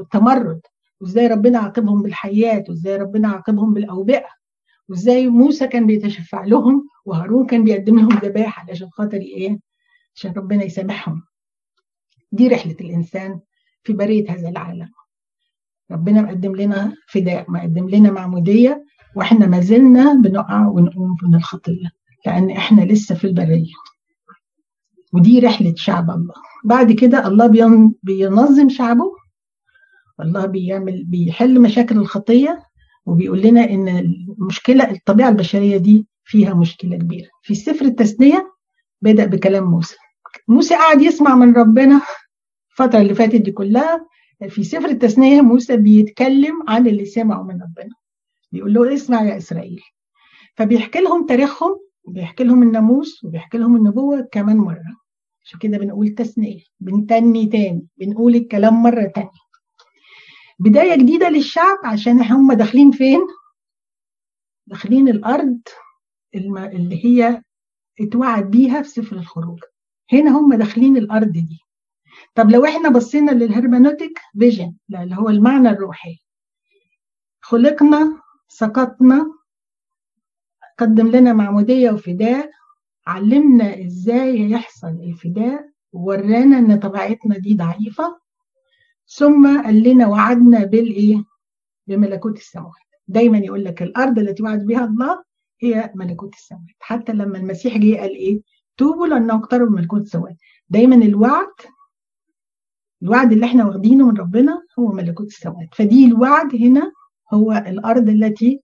[0.00, 0.60] التمرد.
[1.00, 4.28] وإزاي ربنا عاقبهم بالحياة وإزاي ربنا عاقبهم بالأوبئة.
[4.88, 9.60] وإزاي موسى كان بيتشفع لهم وهارون كان بيقدم لهم ذبائح علشان خاطر إيه؟
[10.14, 11.22] عشان ربنا يسامحهم.
[12.32, 13.40] دي رحلة الإنسان
[13.82, 14.90] في برية هذا العالم.
[15.90, 18.85] ربنا مقدم لنا فداء مقدم لنا معمودية.
[19.16, 21.90] وإحنا ما زلنا بنقع ونقوم من الخطية
[22.26, 23.72] لأن إحنا لسه في البرية
[25.12, 26.34] ودي رحلة شعب الله.
[26.64, 27.46] بعد كده الله
[28.02, 29.12] بينظم شعبه
[30.20, 32.62] الله بيعمل بيحل مشاكل الخطية
[33.06, 37.28] وبيقول لنا إن المشكلة الطبيعة البشرية دي فيها مشكلة كبيرة.
[37.42, 38.52] في سفر التثنية
[39.02, 39.96] بدأ بكلام موسى.
[40.48, 42.00] موسى قاعد يسمع من ربنا
[42.70, 44.06] الفترة اللي فاتت دي كلها.
[44.48, 47.94] في سفر التثنية موسى بيتكلم عن اللي سمعوا من ربنا.
[48.56, 49.82] بيقول له اسمع يا إسرائيل.
[50.54, 54.96] فبيحكي لهم تاريخهم بيحكي لهم الناموس وبيحكي لهم النبوة كمان مرة.
[55.44, 59.46] عشان كده بنقول تثنية بنتني تاني بنقول الكلام مرة تانية.
[60.58, 63.20] بداية جديدة للشعب عشان هم داخلين فين؟
[64.66, 65.60] داخلين الأرض
[66.34, 67.42] اللي هي
[68.00, 69.58] اتوعد بيها في سفر الخروج.
[70.12, 71.60] هنا هم داخلين الأرض دي.
[72.34, 76.18] طب لو إحنا بصينا للهرمانوتيك فيجن اللي هو المعنى الروحي
[77.40, 79.26] خلقنا سقطنا
[80.78, 82.50] قدم لنا معمودية وفداء
[83.06, 88.18] علمنا إزاي يحصل الفداء ورانا إن طبيعتنا دي ضعيفة
[89.06, 91.24] ثم قال لنا وعدنا بالإيه؟
[91.86, 92.74] بملكوت السماوات.
[93.08, 95.22] دايما يقول لك الأرض التي وعد بها الله
[95.62, 96.76] هي ملكوت السماوات.
[96.80, 98.40] حتى لما المسيح جه قال إيه؟
[98.76, 100.36] توبوا لأنه أقترب ملكوت السماوات.
[100.68, 101.52] دايما الوعد
[103.02, 105.68] الوعد اللي إحنا واخدينه من ربنا هو ملكوت السماوات.
[105.74, 106.92] فدي الوعد هنا
[107.34, 108.60] هو الأرض التي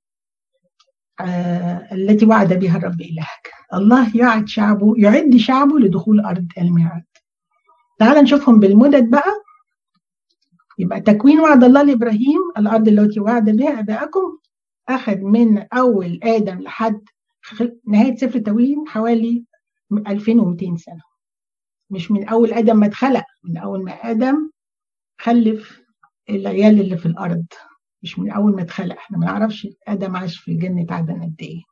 [1.20, 3.51] آه التي وعد بها الرب إلهك.
[3.75, 7.05] الله يعد شعبه يعد شعبه لدخول أرض الميعاد.
[7.98, 9.42] تعال نشوفهم بالمدد بقى.
[10.79, 14.38] يبقى تكوين وعد الله لإبراهيم الأرض التي وعد بها ابائكم
[14.88, 17.01] أخذ من أول آدم لحد
[17.87, 19.44] نهاية سفر التكوين حوالي
[20.09, 21.03] 2200 سنة.
[21.90, 24.51] مش من أول آدم ما اتخلق من أول ما آدم
[25.20, 25.83] خلف
[26.31, 27.44] العيال اللي في الأرض.
[28.03, 31.62] مش من أول ما اتخلق إحنا ما نعرفش آدم عاش في جنه عدن قد إيه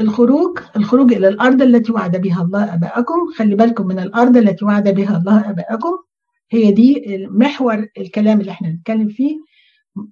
[0.00, 4.88] الخروج الخروج إلى الأرض التي وعد بها الله ابائكم خلي بالكم من الأرض التي وعد
[4.88, 5.98] بها الله ابائكم
[6.50, 9.36] هي دي محور الكلام اللي إحنا بنتكلم فيه.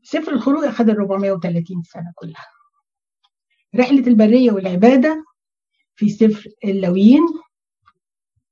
[0.03, 2.47] سفر الخروج ال 430 سنة كلها.
[3.77, 5.25] رحلة البرية والعبادة
[5.95, 7.23] في سفر اللويين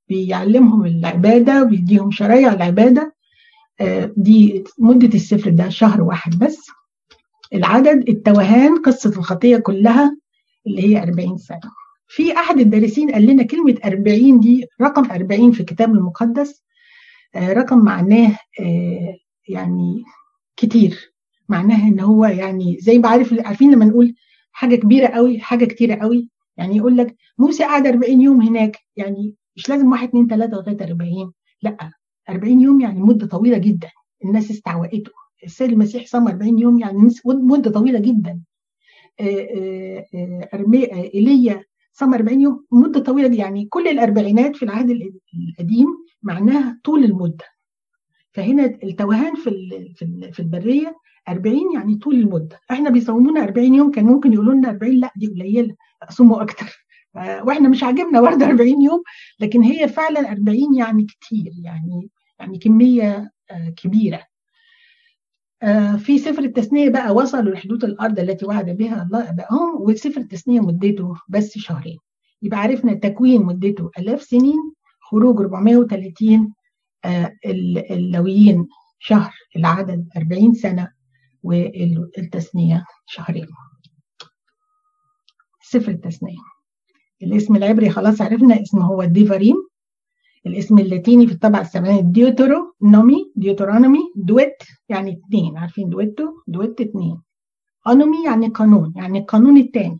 [0.09, 3.15] بيعلمهم العبادة وبيديهم شرايع العبادة.
[4.17, 6.67] دي مدة السفر ده شهر واحد بس.
[7.53, 10.17] العدد التوهان قصة الخطية كلها
[10.67, 11.59] اللي هي 40 سنة.
[12.07, 16.63] في أحد الدارسين قال لنا كلمة 40 دي رقم 40 في الكتاب المقدس
[17.35, 18.37] رقم معناه
[19.47, 20.03] يعني
[20.57, 21.13] كتير.
[21.49, 24.15] معناها إن هو يعني زي ما عارف عارفين لما نقول
[24.51, 29.35] حاجة كبيرة قوي حاجة كتيرة قوي يعني يقول لك موسى قعد 40 يوم هناك يعني
[29.55, 31.91] مش لازم واحد اثنين ثلاثة لغاية 40 لأ.
[32.29, 33.89] 40 يوم يعني مدة طويلة جدا.
[34.25, 35.11] الناس استعوقته
[35.43, 38.41] السيد المسيح صام 40 يوم يعني مدة طويلة جدا.
[41.13, 44.89] إيليا صام 40 يوم مدة طويلة دي يعني كل الأربعينات في العهد
[45.49, 45.87] القديم
[46.23, 47.45] معناها طول المدة.
[48.31, 49.49] فهنا التوهان في
[50.33, 50.95] في البرية
[51.29, 52.59] 40 يعني طول المدة.
[52.71, 55.75] إحنا بيصومونا 40 يوم كان ممكن يقولوا لنا 40 لا دي قليلة
[56.09, 56.85] صوموا أكتر.
[57.15, 59.03] وإحنا مش عاجبنا برضه 40 يوم
[59.39, 63.31] لكن هي فعلا 40 يعني كتير يعني يعني كمية
[63.77, 64.23] كبيرة.
[65.97, 71.13] في سفر التثنية بقى وصلوا لحدود الأرض التي وعد بها الله ابائهم وسفر التثنية مدته
[71.29, 71.97] بس شهرين.
[72.41, 76.53] يبقى عرفنا التكوين مدته آلاف سنين خروج 430
[77.91, 78.67] اللويين
[78.99, 80.91] شهر العدد 40 سنة
[81.43, 83.47] والتثنية شهرين.
[85.63, 86.50] سفر التثنية.
[87.23, 89.55] الاسم العبري خلاص عرفنا اسمه هو الديفاريم
[90.45, 97.21] الاسم اللاتيني في الطبعة السبعينية Deutero nomy Deuteronomy دويت يعني اثنين عارفين دويتو؟ دويت اثنين
[97.87, 99.99] أنومي يعني قانون يعني القانون الثاني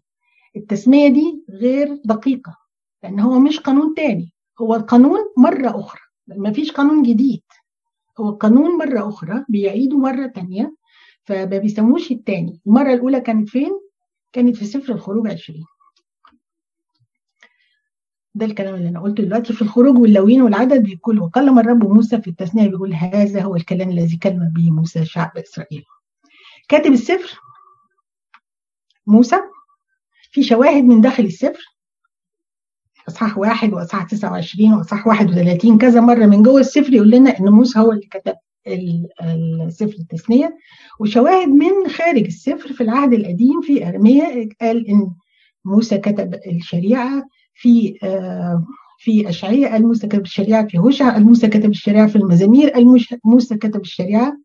[0.55, 2.57] التسمية دي غير دقيقة
[3.03, 4.33] لأن هو مش قانون تاني.
[4.61, 6.01] هو القانون مرة أخرى.
[6.27, 7.41] ما فيش قانون جديد.
[8.19, 10.75] هو القانون مرة أخرى بيعيده مرة تانية
[11.23, 12.61] فما بيسموش التاني.
[12.67, 13.71] المرة الأولى كانت فين؟
[14.33, 15.65] كانت في سفر الخروج 20
[18.35, 19.53] ده الكلام اللي أنا قلته دلوقتي.
[19.53, 24.17] في الخروج واللوين والعدد بيقول وكلم الرب موسى في التثنية بيقول هذا هو الكلام الذي
[24.17, 25.83] كلم به موسى شعب إسرائيل.
[26.69, 27.39] كاتب السفر
[29.07, 29.35] موسى
[30.31, 31.75] في شواهد من داخل السفر.
[33.09, 37.79] إصحاح واحد وإصحاح 29 وإصحاح 31 كذا مرة من جوه السفر يقول لنا إن موسى
[37.79, 38.35] هو اللي كتب
[39.67, 40.57] السفر التثنية.
[40.99, 45.11] وشواهد من خارج السفر في العهد القديم في أرميا قال إن
[45.65, 47.93] موسى كتب الشريعة في
[48.99, 52.85] في اشعياء قال موسى كتب الشريعة في هوشع قال موسى كتب الشريعة في المزامير قال
[53.25, 54.37] موسى كتب الشريعة.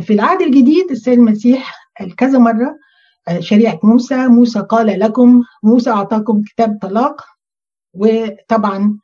[0.00, 1.74] في العهد الجديد السيد المسيح
[2.16, 2.76] كذا مرة
[3.38, 7.20] شريعة موسى موسى قال لكم موسى أعطاكم كتاب طلاق
[7.94, 8.98] وطبعا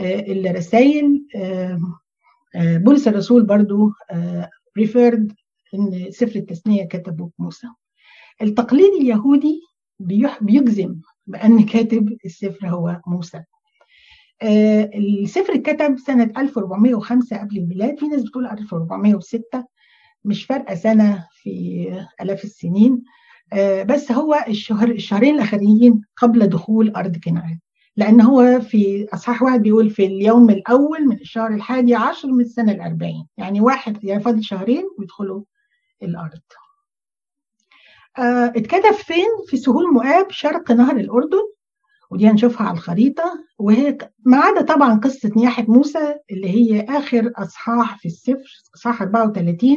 [0.00, 1.26] الرسائل
[2.56, 3.90] بولس الرسول برضو
[4.78, 5.32] ريفيرد
[5.74, 7.66] إن سفر التثنية كتبه موسى.
[8.42, 9.60] التقليد اليهودي
[10.40, 10.94] بيجزم
[11.26, 13.42] بأن كاتب السفر هو موسى.
[14.42, 17.98] السفر اتكتب سنة 1405 قبل الميلاد.
[17.98, 19.64] في ناس بتقول 1406
[20.24, 21.86] مش فارقة سنة في
[22.20, 23.02] آلاف السنين.
[23.86, 27.58] بس هو الشهر الشهرين الأخرين قبل دخول أرض كنعان.
[27.96, 32.72] لأن هو في أصحاح واحد بيقول في اليوم الأول من الشهر الحادي عشر من السنة
[32.72, 33.26] الأربعين.
[33.36, 35.42] يعني واحد يعني فاضل شهرين ويدخلوا
[36.02, 36.40] الأرض.
[38.18, 41.42] آه اتكتب فين؟ في سهول مؤاب شرق نهر الأردن
[42.10, 43.24] ودي هنشوفها على الخريطة.
[43.58, 49.76] وهي ما عدا طبعا قصة نياحة موسى اللي هي آخر أصحاح في السفر أصحاح 34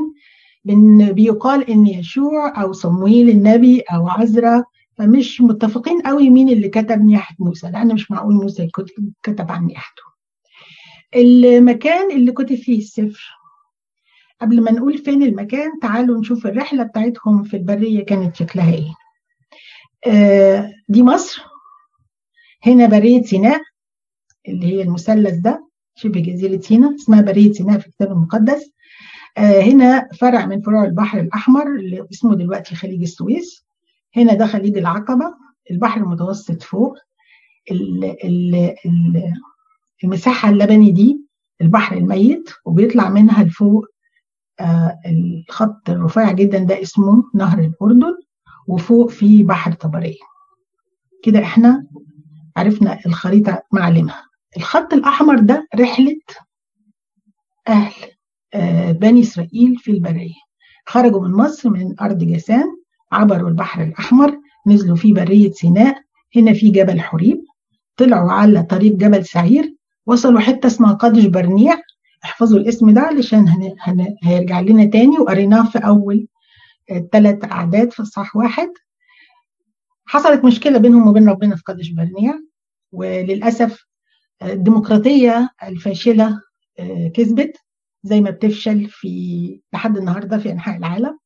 [1.13, 4.63] بيقال إن يشوع أو صمويل النبي أو عزرا
[4.97, 8.69] فمش متفقين قوي مين اللي كتب نياحة موسى لأن مش معقول موسى
[9.23, 10.04] كتب عن نياحته.
[11.15, 13.28] المكان اللي كتب فيه السفر
[14.41, 18.93] قبل ما نقول فين المكان تعالوا نشوف الرحلة بتاعتهم في البرية كانت شكلها إيه.
[20.13, 21.41] آه دي مصر.
[22.65, 23.62] هنا برية سيناء
[24.47, 28.71] اللي هي المثلث ده شبه جزيرة سيناء اسمها برية سيناء في الكتاب المقدس.
[29.38, 33.65] آه هنا فرع من فروع البحر الأحمر اللي اسمه دلوقتي خليج السويس.
[34.15, 35.34] هنا ده خليج العقبة
[35.71, 36.95] البحر المتوسط فوق.
[37.71, 39.34] ال ال ال
[40.04, 41.21] المساحة اللبني دي
[41.62, 43.86] البحر الميت وبيطلع منها لفوق
[45.06, 48.13] الخط الرفيع جدا ده اسمه نهر الأردن
[48.67, 50.20] وفوق في بحر طبرية
[51.24, 51.84] كده إحنا
[52.58, 54.24] عرفنا الخريطة معلمها.
[54.58, 56.20] الخط الأحمر ده رحلة
[57.67, 57.93] أهل
[58.54, 60.34] آه بني إسرائيل في البرية.
[60.86, 62.65] خرجوا من مصر من أرض جسان
[63.12, 65.96] عبروا البحر الأحمر نزلوا في برية سيناء
[66.36, 67.41] هنا في جبل حريب.
[67.98, 71.76] طلعوا على طريق جبل سعير وصلوا حتة اسمها قادش برنيع
[72.25, 73.75] احفظوا الاسم ده علشان هن...
[73.80, 74.15] هن...
[74.23, 76.27] هيرجع لنا تاني وقريناه في أول
[77.12, 78.69] ثلاث أعداد في الصح واحد.
[80.06, 82.34] حصلت مشكلة بينهم وبين ربنا في قادش برنيع
[82.91, 83.86] وللأسف
[84.43, 86.41] الديمقراطية الفاشلة
[87.13, 87.58] كسبت
[88.03, 91.17] زي ما بتفشل في لحد النهارده في أنحاء العالم.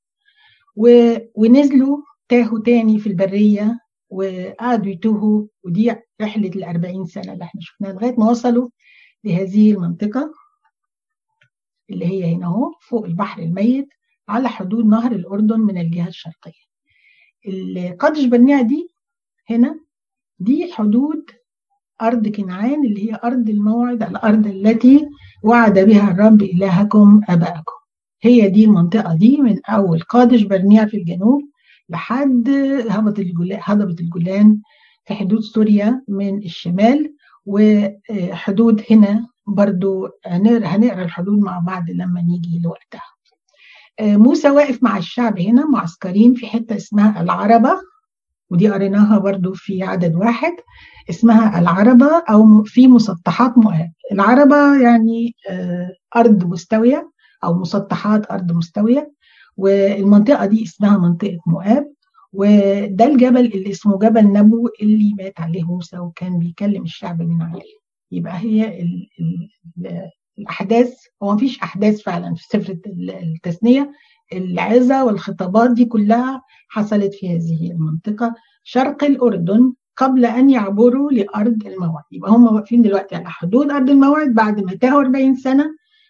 [0.76, 1.16] و...
[1.36, 1.98] ونزلوا
[2.30, 8.16] تاهوا تاني في البرية وقعدوا يتوهوا ودي رحلة ال 40 سنة اللي إحنا شفناها لغاية
[8.18, 8.70] ما وصلوا
[9.24, 10.34] لهذه المنطقة.
[11.92, 13.90] اللي هي هنا اهو فوق البحر الميت
[14.30, 16.62] على حدود نهر الأردن من الجهة الشرقية.
[17.48, 18.88] القادش برنيع دي
[19.50, 19.80] هنا
[20.40, 21.26] دي حدود
[22.02, 25.08] أرض كنعان اللي هي أرض الموعد الأرض التي
[25.44, 27.74] وعد بها الرب إلهكم أبائكم
[28.24, 31.42] هي دي المنطقة دي من أول قادش برنيع في الجنوب
[31.90, 32.50] لحد
[32.90, 34.62] هضبة الجولان هضبة الجولان
[35.08, 37.14] في حدود سوريا من الشمال
[37.46, 43.04] وحدود هنا برضو هنقرا الحدود مع بعض لما نيجي لوقتها.
[44.02, 47.74] موسى واقف مع الشعب هنا معسكرين في حتة اسمها العربة
[48.50, 50.52] ودي قريناها برضو في عدد واحد
[51.10, 55.36] اسمها العربة أو في مسطحات مؤاب العربة يعني
[56.16, 57.12] أرض مستوية
[57.44, 59.12] أو مسطحات أرض مستوية
[59.58, 61.94] والمنطقة دي اسمها منطقة مؤاب
[62.34, 67.81] وده الجبل اللي اسمه جبل نبو اللي مات عليه موسى وكان بيكلم الشعب من عليه.
[68.12, 70.94] يبقى هي ال ال الأحداث
[71.24, 72.78] هو مفيش أحداث فعلا في سفر
[73.10, 73.92] التثنيه
[74.34, 78.36] العظة والخطابات دي كلها حصلت في هذه المنطقة.
[78.64, 82.04] شرق الأردن قبل أن يعبروا لأرض الموعد.
[82.12, 85.66] يبقى هم واقفين دلوقتي على حدود أرض الموعد بعد ما تاهوا 40 سنة.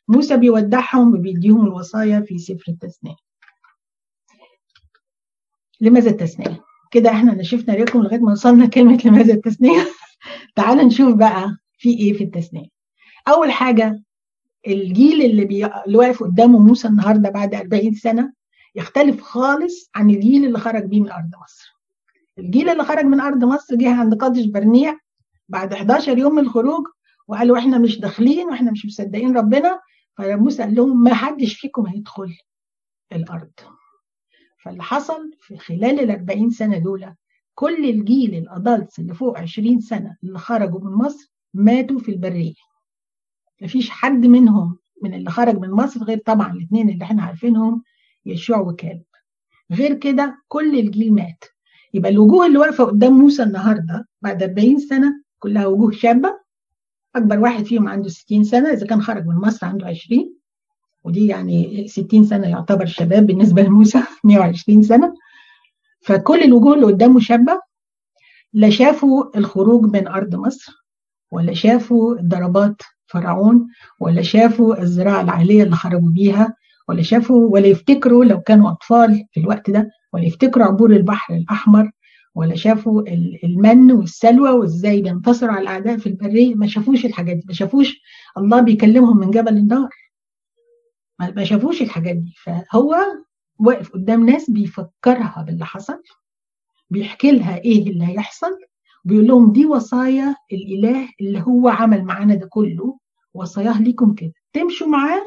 [0.07, 3.15] موسى بيودعهم وبيديهم الوصايا في سفر التثنيه
[5.81, 9.87] لماذا التثنيه كده إحنا نشفنا لكم لغاية ما وصلنا كلمة لماذا التثنيه
[10.55, 11.57] تعال نشوف بقى.
[11.81, 12.65] في إيه في التثنيه
[13.27, 14.03] أول حاجة
[14.67, 15.65] الجيل اللي, بي...
[15.65, 18.33] اللي واقف قدامه موسى النهارده بعد 40 سنة
[18.75, 21.77] يختلف خالص عن الجيل اللي خرج بيه من أرض مصر.
[22.39, 24.97] الجيل اللي خرج من أرض مصر جه عند قادش برنيع
[25.49, 26.87] بعد 11 يوم من الخروج
[27.27, 29.79] وقالوا إحنا مش داخلين وإحنا مش مصدقين ربنا
[30.17, 32.35] فموسى قال لهم ما حدش فيكم هيدخل
[33.11, 33.51] الأرض.
[34.63, 37.13] فاللي حصل في خلال ال 40 سنة دول
[37.55, 42.53] كل الجيل الأدلتس اللي فوق 20 سنة اللي خرجوا من مصر ماتوا في البرية.
[43.61, 47.83] مفيش حد منهم من اللي خرج من مصر غير طبعا الاثنين اللي إحنا عارفينهم
[48.25, 49.03] يشوع وكالب
[49.71, 51.43] غير كده كل الجيل مات.
[51.93, 56.39] يبقى الوجوه اللي واقفة قدام موسى النهارده بعد 40 سنة كلها وجوه شابة.
[57.15, 60.35] أكبر واحد فيهم عنده 60 سنة إذا كان خرج من مصر عنده 20
[61.03, 65.13] ودي يعني 60 سنة يعتبر شباب بالنسبة لموسى 120 سنة.
[66.01, 67.59] فكل الوجوه اللي قدامه شابة
[68.53, 70.80] لا شافوا الخروج من أرض مصر.
[71.31, 73.67] ولا شافوا ضربات فرعون
[73.99, 76.55] ولا شافوا الزراعة العالية اللي خرجوا بيها
[76.89, 81.91] ولا شافوا ولا يفتكروا لو كانوا أطفال في الوقت ده ولا يفتكروا عبور البحر الأحمر
[82.35, 83.03] ولا شافوا
[83.43, 86.55] المن والسلوى وإزاي بينتصروا على الأعداء في البرية.
[86.55, 88.01] ما شافوش الحاجات دي ما شافوش
[88.37, 89.89] الله بيكلمهم من جبل النار.
[91.19, 92.33] ما شافوش الحاجات دي.
[92.43, 92.95] فهو
[93.59, 96.01] واقف قدام ناس بيفكرها باللي حصل
[96.89, 98.51] بيحكي لها إيه اللي هيحصل
[99.05, 102.97] بيقول لهم دي وصايا الإله اللي هو عمل معانا ده كله
[103.33, 104.33] وصاياه ليكم كده.
[104.53, 105.21] تمشوا معاه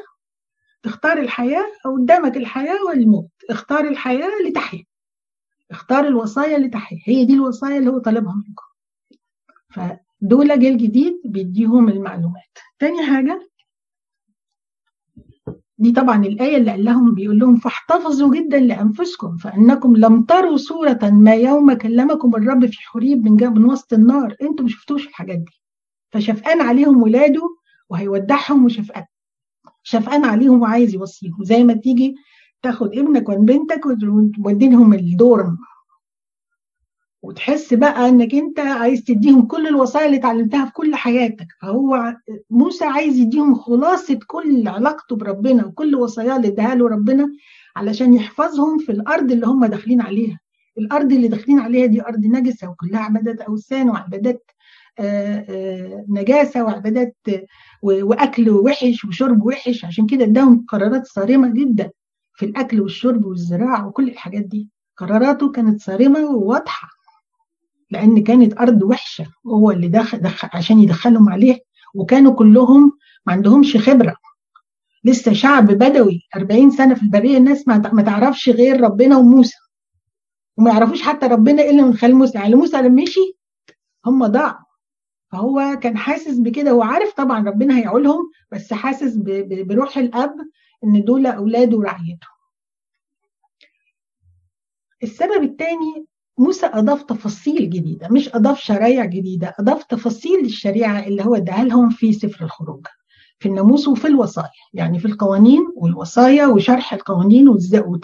[0.83, 3.29] تختار الحياة قدامك الحياة والموت.
[3.49, 4.83] اختار الحياة لتحيا
[5.71, 8.65] اختار الوصايا لتحيا هي دي الوصايا اللي هو طالبها منكم.
[9.69, 12.57] فدول جيل جديد بيديهم المعلومات.
[12.79, 13.44] تاني حاجة
[15.77, 20.99] دي طبعا الآية اللي قال لهم بيقول لهم فاحتفظوا جدا لأنفسكم فإنكم لم تروا صورة
[21.03, 24.35] ما يوم كلمكم الرب في حريب من من وسط النار.
[24.41, 25.61] أنتوا ما شفتوش الحاجات دي.
[26.11, 27.41] فشفقان عليهم ولاده
[27.89, 29.05] وهيودعهم وشفقان.
[29.83, 31.43] شفقان عليهم وعايز يوصيهم.
[31.43, 32.15] زي ما تيجي
[32.61, 35.57] تاخد ابنك وبنتك وتودينهم الدورم.
[37.25, 41.47] وتحس بقى إنك أنت عايز تديهم كل الوصايا اللي اتعلمتها في كل حياتك.
[41.61, 42.15] فهو
[42.49, 47.27] موسى عايز يديهم خلاصة كل علاقته بربنا وكل وصاياه اللي اداها له ربنا
[47.75, 50.39] علشان يحفظهم في الأرض اللي هم داخلين عليها.
[50.77, 54.51] الأرض اللي داخلين عليها دي أرض نجسة وكلها عبادات أوثان وعبادات
[56.09, 57.15] نجاسة وعبادات
[57.83, 59.85] وأكل وحش وشرب وحش.
[59.85, 61.89] عشان كده اداهم قرارات صارمة جدا
[62.33, 64.69] في الأكل والشرب والزراعة وكل الحاجات دي.
[64.97, 66.94] قراراته كانت صارمة وواضحة.
[67.91, 71.59] لأن كانت أرض وحشة وهو اللي دخل, دخل عشان يدخلهم عليه
[71.95, 72.91] وكانوا كلهم
[73.25, 74.15] ما عندهمش خبرة.
[75.03, 79.57] لسه شعب بدوي 40 سنة في البرية الناس ما تعرفش غير ربنا وموسى.
[80.57, 82.37] وما يعرفوش حتى ربنا إلا من خلال موسى.
[82.37, 83.37] يعني موسى لما مشي
[84.05, 84.65] هم ضاعوا.
[85.31, 86.71] فهو كان حاسس بكده.
[86.71, 89.13] هو عارف طبعا ربنا هيعولهم بس حاسس
[89.67, 90.35] بروح الأب
[90.83, 92.27] إن دول أولاده ورعيته.
[95.03, 96.05] السبب الثاني
[96.37, 101.89] موسى أضاف تفاصيل جديدة مش أضاف شرايع جديدة أضاف تفاصيل للشريعة اللي هو اداها لهم
[101.89, 102.87] في سفر الخروج
[103.39, 107.49] في الناموس وفي الوصايا يعني في القوانين والوصايا وشرح القوانين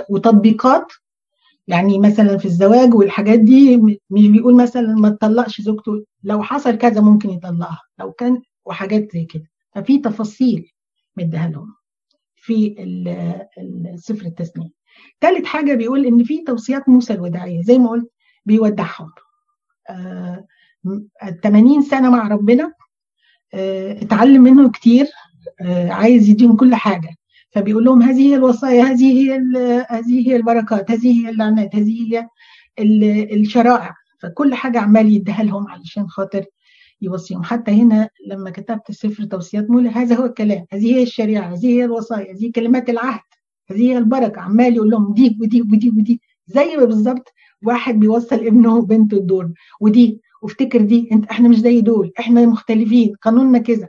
[0.10, 0.86] وتطبيقات
[1.68, 3.78] يعني مثلا في الزواج والحاجات دي
[4.10, 9.26] مش بيقول مثلا ما تطلقش زوجته لو حصل كذا ممكن يطلقها لو كان وحاجات زي
[9.26, 9.46] كده.
[9.76, 10.72] ففي تفاصيل
[11.18, 11.74] مديها لهم
[12.36, 12.76] في
[13.96, 14.70] سفر التثنيه
[15.22, 18.12] ثالث حاجة بيقول إن في توصيات موسى الوداعية زي ما قلت
[18.46, 19.12] بيودعهم.
[19.90, 20.46] آه
[21.44, 22.74] 80 سنة مع ربنا
[23.54, 25.08] آه اتعلم منه كتير
[25.62, 27.10] آه عايز يديهم كل حاجة.
[27.52, 29.36] فبيقول لهم هذه هي الوصايا هذه هي
[29.90, 32.28] هذه هي البركات هذه هي اللعنات هذه هي
[33.36, 33.96] الشرائع.
[34.20, 36.46] فكل حاجة عمال يديها لهم علشان خاطر
[37.02, 37.44] يوصيهم.
[37.44, 40.66] حتى هنا لما كتبت سفر توصيات مولى هذا هو الكلام.
[40.74, 43.20] هذه هي الشريعة هذه هي الوصايا هذه كلمات العهد
[43.72, 44.42] هذه هي البركة.
[44.42, 46.22] عمال يقول لهم دي ودي ودي ودي.
[46.52, 47.34] زي ما بالظبط
[47.64, 49.52] واحد بيوصل ابنه وبنته الدور.
[49.80, 53.88] ودي وافتكر دي انت إحنا مش زي دول إحنا مختلفين قانوننا كذا.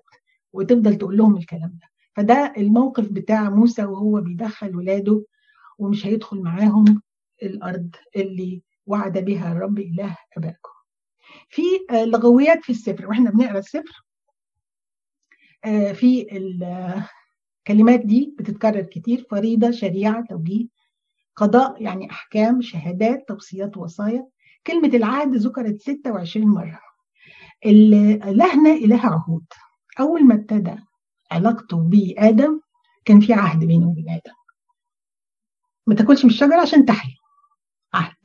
[0.53, 1.89] وتفضل تقول لهم الكلام ده.
[2.17, 5.25] فده الموقف بتاع موسى وهو بيدخل ولاده
[5.79, 7.03] ومش هيدخل معاهم
[7.43, 10.71] الأرض اللي وعد بها الرب إله أباكم.
[11.49, 13.07] في لغويات في السفر.
[13.09, 14.05] وإحنا بنقرأ السفر
[15.95, 16.27] في
[17.67, 20.67] الكلمات دي بتتكرر كتير فريضة شريعة توجيه.
[21.37, 24.29] قضاء يعني أحكام شهادات توصيات وصايا.
[24.67, 26.81] كلمة العهد ذكرت 26 مرة.
[27.67, 29.45] إلهنا إله عهود.
[30.01, 30.77] أول ما ابتدى
[31.31, 32.61] علاقته بآدم
[33.05, 34.33] كان في عهد بينه وبين آدم.
[35.87, 37.17] ما تاكلش من الشجرة عشان تحيا.
[37.95, 38.17] عهد.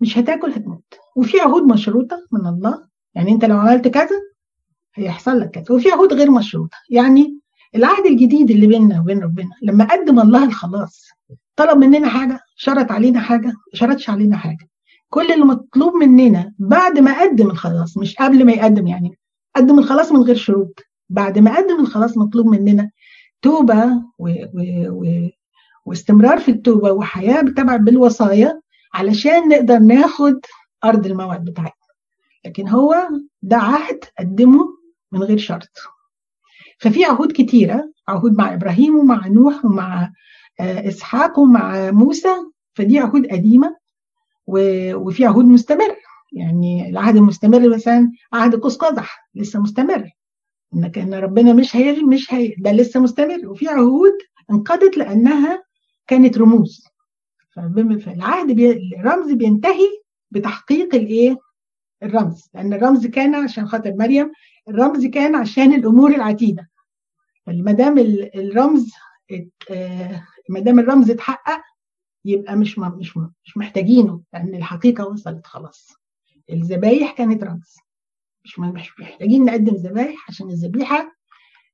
[0.00, 0.94] مش هتاكل هتموت.
[1.16, 2.88] وفي عهود مشروطة من الله.
[3.14, 4.20] يعني أنت لو عملت كذا
[4.94, 5.76] هيحصل لك كذا.
[5.76, 6.76] وفي عهود غير مشروطة.
[6.90, 7.40] يعني
[7.74, 11.08] العهد الجديد اللي بيننا وبين ربنا لما قدم الله الخلاص
[11.56, 14.68] طلب مننا حاجة شرط علينا حاجة شرطش علينا حاجة.
[15.10, 19.18] كل اللي مطلوب مننا بعد ما قدم الخلاص مش قبل ما يقدم يعني
[19.56, 20.80] قدم الخلاص من غير شروط.
[21.08, 22.90] بعد ما قدم الخلاص مطلوب مننا
[23.42, 23.84] توبة
[24.18, 24.28] و...
[24.28, 24.88] و...
[24.88, 25.28] و...
[25.86, 28.60] واستمرار في التوبة وحياة بتبع بالوصايا
[28.94, 30.40] علشان نقدر ناخد
[30.84, 31.86] أرض الموعد بتاعتنا.
[32.44, 33.08] لكن هو
[33.42, 34.68] ده عهد قدمه
[35.12, 35.95] من غير شرط.
[36.78, 40.12] ففي عهود كتيرة عهود مع إبراهيم ومع نوح ومع
[40.60, 42.34] إسحاق ومع موسى
[42.74, 43.76] فدي عهود قديمة
[44.46, 45.96] وفي عهود مستمر
[46.32, 50.10] يعني العهد المستمر مثلا عهد قوس قزح لسه مستمر.
[50.74, 53.48] انك ان ربنا مش هي مش هي ده لسه مستمر.
[53.48, 54.12] وفي عهود
[54.50, 55.62] انقضت لأنها
[56.06, 56.84] كانت رموز.
[58.04, 58.72] فالعهد بي...
[58.98, 59.88] الرمز بينتهي
[60.30, 61.38] بتحقيق الإيه؟
[62.02, 62.50] الرمز.
[62.54, 64.32] لأن الرمز كان عشان خاطر مريم
[64.68, 66.70] الرمز كان عشان الأمور العتيدة.
[67.46, 67.98] فما دام
[68.34, 68.92] الرمز
[70.48, 71.62] ما دام الرمز اتحقق
[72.24, 75.88] يبقى مش مش مش محتاجينه لأن الحقيقة وصلت خلاص.
[76.50, 77.76] الذبايح كانت رمز.
[78.44, 81.16] مش مش محتاجين نقدم ذبايح عشان الذبيحة.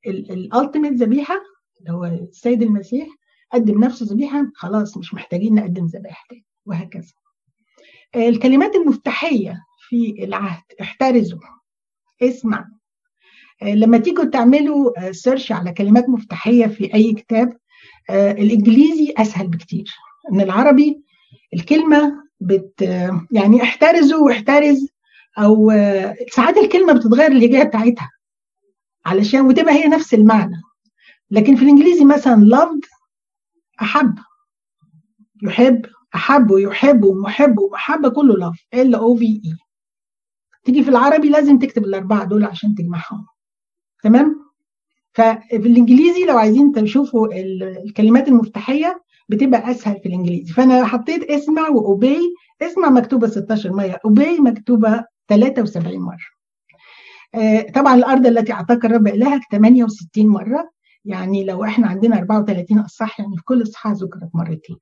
[0.06, 1.34] ال ultimate ذبيحة
[1.80, 3.08] اللي هو السيد المسيح
[3.52, 7.12] قدم نفسه ذبيحة خلاص مش محتاجين نقدم ذبائح تاني وهكذا.
[8.16, 11.38] الكلمات المفتاحية في العهد احترزوا.
[12.22, 12.68] اسمع.
[13.64, 17.56] لما تيجوا تعملوا search على كلمات مفتاحية في أي كتاب
[18.10, 19.84] الإنجليزي أسهل بكتير.
[20.32, 21.02] إن العربي
[21.54, 22.80] الكلمة بت
[23.30, 24.88] يعني احترزوا واحترز
[25.38, 25.70] أو
[26.30, 28.10] ساعات الكلمة بتتغير الهجايه بتاعتها
[29.06, 30.60] علشان وتبقى هي نفس المعنى.
[31.30, 32.88] لكن في الإنجليزي مثلا loved
[33.82, 34.18] أحب.
[35.42, 39.56] يحب أحب ويحب ومحب ومحبه كله لاف ال أو في اي
[40.64, 43.26] تيجي في العربي لازم تكتب الأربعة دول عشان تجمعهم.
[44.02, 44.42] تمام؟
[45.12, 47.28] ففي الانجليزي لو عايزين تشوفوا
[47.84, 50.52] الكلمات المفتاحية بتبقى أسهل في الإنجليزي.
[50.52, 52.18] فأنا حطيت اسمع واوبي
[52.62, 56.32] اسمع مكتوبة 16 مرة اوبي مكتوبة 73 مرة.
[57.74, 60.70] طبعا الأرض التي أعطاك الرب إلهك 68 مرة.
[61.04, 64.76] يعني لو إحنا عندنا 34 أصح يعني في كل إصحاح ذكرت مرتين.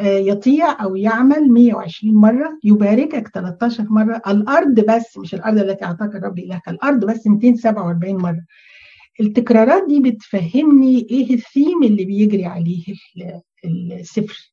[0.00, 4.22] يطيع أو يعمل 120 مرة يباركك 13 مرة.
[4.26, 8.40] الأرض بس مش الأرض التي أعطاك الرب إلهك الأرض بس 247 مرة.
[9.20, 12.84] التكرارات دي بتفهمني إيه الثيم اللي بيجري عليه
[13.64, 14.52] السفر.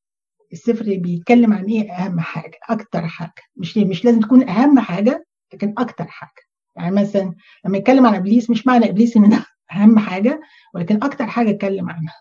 [0.54, 3.42] السفر بيتكلم عن إيه أهم حاجة؟ أكتر حاجة.
[3.56, 6.42] مش مش لازم تكون أهم حاجة لكن أكتر حاجة.
[6.76, 7.34] يعني مثلا
[7.66, 10.42] لما يتكلم عن إبليس مش معنى إبليس ان ده أهم حاجة
[10.74, 12.14] ولكن أكتر حاجة اتكلم عنها.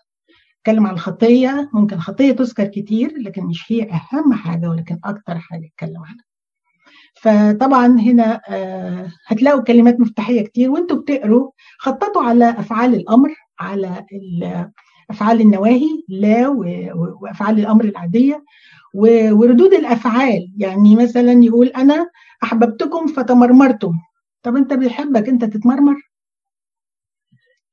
[0.59, 5.65] اتكلم عن الخطيه ممكن الخطيه تذكر كتير لكن مش هي أهم حاجة ولكن أكتر حاجة
[5.65, 6.25] اتكلم عنها.
[7.21, 8.41] فطبعا هنا
[9.27, 14.05] هتلاقوا كلمات مفتاحية كتير وأنتوا بتقروا خططوا على أفعال الأمر على
[15.09, 16.47] أفعال النواهي لا
[17.21, 18.43] وأفعال الأمر العادية
[18.93, 20.53] وردود الأفعال.
[20.57, 22.09] يعني مثلا يقول أنا
[22.43, 23.93] أحببتكم فتمرمرتم.
[24.43, 25.95] طب أنت بيحبك أنت تتمرمر؟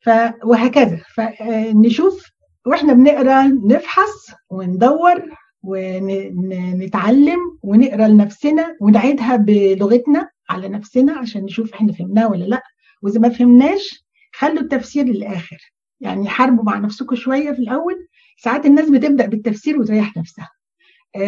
[0.00, 0.10] ف
[0.44, 1.00] وهكذا.
[1.14, 2.35] فنشوف
[2.66, 5.22] وإحنا بنقرأ نفحص وندور
[5.62, 12.62] ونتعلم ونقرأ لنفسنا ونعيدها بلغتنا على نفسنا عشان نشوف إحنا فهمناها ولا لأ.
[13.02, 14.04] وإذا ما فهمناش
[14.34, 15.72] خلوا التفسير للآخر.
[16.00, 18.08] يعني حاربوا مع نفسكم شوية في الأول.
[18.38, 20.50] ساعات الناس بتبدأ بالتفسير وتريح نفسها.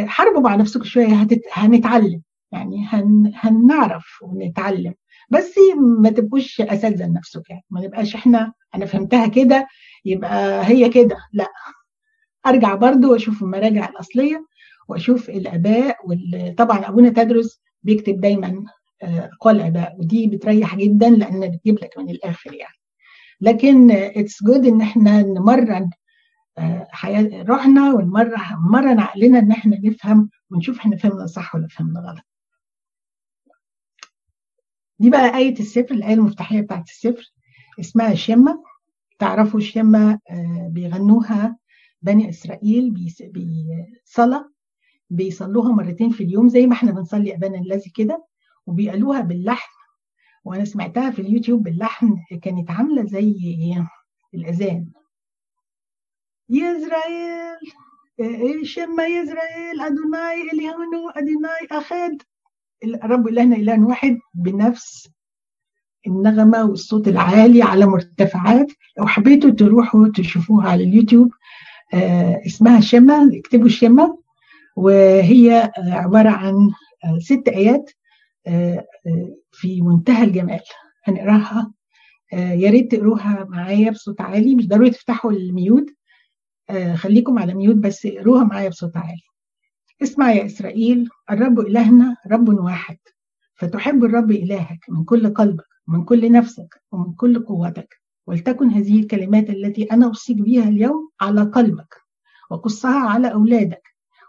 [0.07, 1.26] حاربوا مع نفسكم شوية.
[1.53, 2.22] هنتعلم.
[2.53, 3.32] يعني هن...
[3.34, 4.95] هنعرف ونتعلم.
[5.31, 5.55] بس
[6.01, 7.64] ما تبقوش أساتذة لنفسكم يعني.
[7.70, 9.66] ما نبقاش إحنا أنا فهمتها كده
[10.05, 11.16] يبقى هي كده.
[11.33, 11.47] لا.
[12.47, 14.47] أرجع برضو وأشوف المراجع الأصلية
[14.89, 15.97] وأشوف الأباء
[16.59, 18.64] طبعا أبونا تدرس بيكتب دايما
[19.03, 22.74] اقوال الاباء ودي بتريح جدا لأن بتجيب لك من الآخر يعني.
[23.41, 25.91] لكن it's good إن إحنا نمرن
[26.91, 28.35] حياة روحنا ونمرن
[28.68, 32.24] نمرن عقلنا إن إحنا نفهم ونشوف إحنا فهمنا صح ولا فهمنا غلط.
[34.99, 37.32] دي بقى آية السفر الآية المفتاحية بتاعت السفر.
[37.80, 38.62] اسمها شمة.
[39.18, 40.18] تعرفوا الشمة
[40.68, 41.57] بيغنوها
[42.03, 42.94] بني إسرائيل
[44.05, 44.51] بصلاة
[45.11, 48.24] بيصلوها مرتين في اليوم زي ما إحنا بنصلي أبانا الذي كده
[48.66, 49.70] وبيقالوها باللحن.
[50.44, 53.34] وأنا سمعتها في اليوتيوب باللحن كانت عاملة زي
[54.34, 54.86] الأذان.
[56.49, 57.57] ישראל
[58.66, 62.22] שמע ישראל אדוני אלוהינו אדוני אחד.
[62.85, 65.09] الرب إلهنا إله واحد بنفس
[66.07, 68.66] النغمة والصوت العالي على مرتفعات.
[68.99, 71.31] لو حبيتوا تروحوا تشوفوها على اليوتيوب
[71.95, 74.18] آه اسمها شمة اكتبوا شمة
[74.76, 76.70] وهي عبارة عن
[77.18, 77.91] ست آيات
[78.47, 78.87] آه
[79.53, 80.61] في منتهى الجمال.
[81.05, 81.72] هنقراها.
[82.33, 84.55] آه يا ريت تقروها معايا بصوت عالي.
[84.55, 85.87] مش ضروري تفتحوا الميوت.
[86.95, 89.22] خليكم على ميوت بس اقروها معايا بصوت عالي.
[90.03, 92.96] اسمع يا إسرائيل الرب إلهنا رب واحد.
[93.55, 98.01] فتحب الرب إلهك من كل قلبك ومن كل نفسك ومن كل قوتك.
[98.26, 101.94] ولتكن هذه الكلمات التي أنا أوصيك بها اليوم على قلبك
[102.51, 103.82] وقصها على أولادك.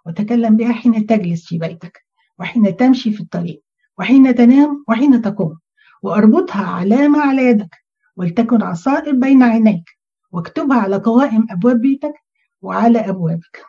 [0.06, 2.06] وتكلم بها حين تجلس في بيتك
[2.40, 3.64] وحين تمشي في الطريق
[3.98, 5.60] وحين تنام وحين تقوم.
[6.02, 7.76] وأربطها علامة على يدك.
[8.16, 9.90] ولتكن عصائب بين عينيك.
[10.32, 12.14] واكتبها على قوائم أبواب بيتك
[12.62, 13.66] وعلى أبوابك.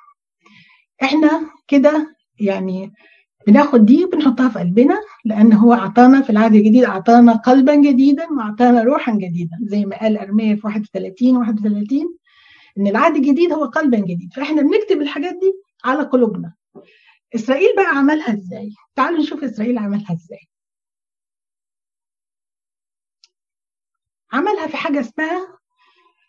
[1.02, 2.92] إحنا كده يعني
[3.46, 8.82] بناخد دي وبنحطها في قلبنا لأن هو أعطانا في العهد الجديد أعطانا قلبا جديدا وأعطانا
[8.82, 12.16] روحا جديدا زي ما قال ارميا في 31 31
[12.78, 14.32] إن العهد الجديد هو قلبا جديد.
[14.36, 15.52] فإحنا بنكتب الحاجات دي
[15.84, 16.54] على قلوبنا.
[17.34, 20.48] إسرائيل بقى عملها إزاي؟ تعالوا نشوف إسرائيل عملها إزاي.
[24.32, 25.58] عملها في حاجة اسمها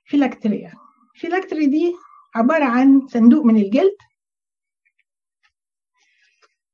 [0.06, 0.74] phylacteria.
[1.16, 1.94] phylactery دي
[2.36, 3.96] عبارة عن صندوق من الجلد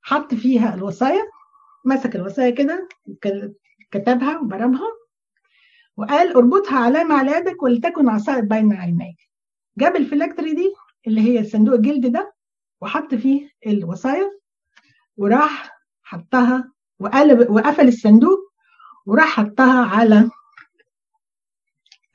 [0.07, 1.23] حط فيها الوصايا
[1.85, 2.87] مسك الوصايا كده
[3.91, 4.87] كتبها وبرمها
[5.97, 9.17] وقال اربطها علامة على يدك ولتكن عصائب بين عينيك.
[9.77, 10.73] جاب الفلاكتري دي
[11.07, 12.33] اللي هي صندوق الجلد ده
[12.81, 14.31] وحط فيه الوصايا
[15.17, 15.71] وراح
[16.03, 18.39] حطها وقلب وقفل الصندوق
[19.05, 20.29] وراح حطها على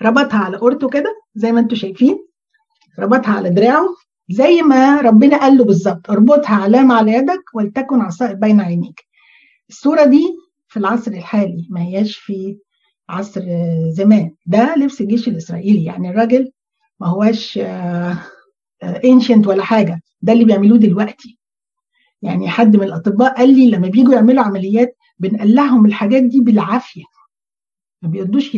[0.03, 2.27] ربطها على قرطه كده زي ما أنتم شايفين
[2.99, 3.89] ربطها على دراعه
[4.31, 9.01] زي ما ربنا قال له بالظبط اربطها علامة على يدك ولتكن عصائب بين عينيك.
[9.69, 10.37] الصورة دي
[10.69, 12.59] في العصر الحالي ما هياش في
[13.09, 13.43] عصر
[13.89, 14.35] زمان.
[14.47, 16.53] ده لبس الجيش الإسرائيلي يعني الراجل
[17.01, 17.61] ما هواش
[19.05, 20.03] انشنت ولا حاجة.
[20.23, 21.39] ده اللي بيعملوه دلوقتي.
[22.23, 27.05] يعني حد من الأطباء قال لي لما بيجوا يعملوا عمليات بنقلعهم الحاجات دي بالعافية.
[28.03, 28.55] ما بيقدوش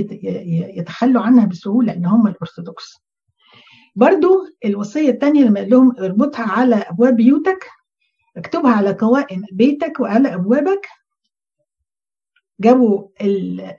[0.77, 3.04] يتخلوا عنها بسهولة إن هم الأرثوذكس.
[3.97, 7.67] برضو الوصية الثانية لما قال لهم اربطها على أبواب بيوتك
[8.37, 10.87] اكتبها على قوائم بيتك وعلى أبوابك.
[12.61, 13.09] جابوا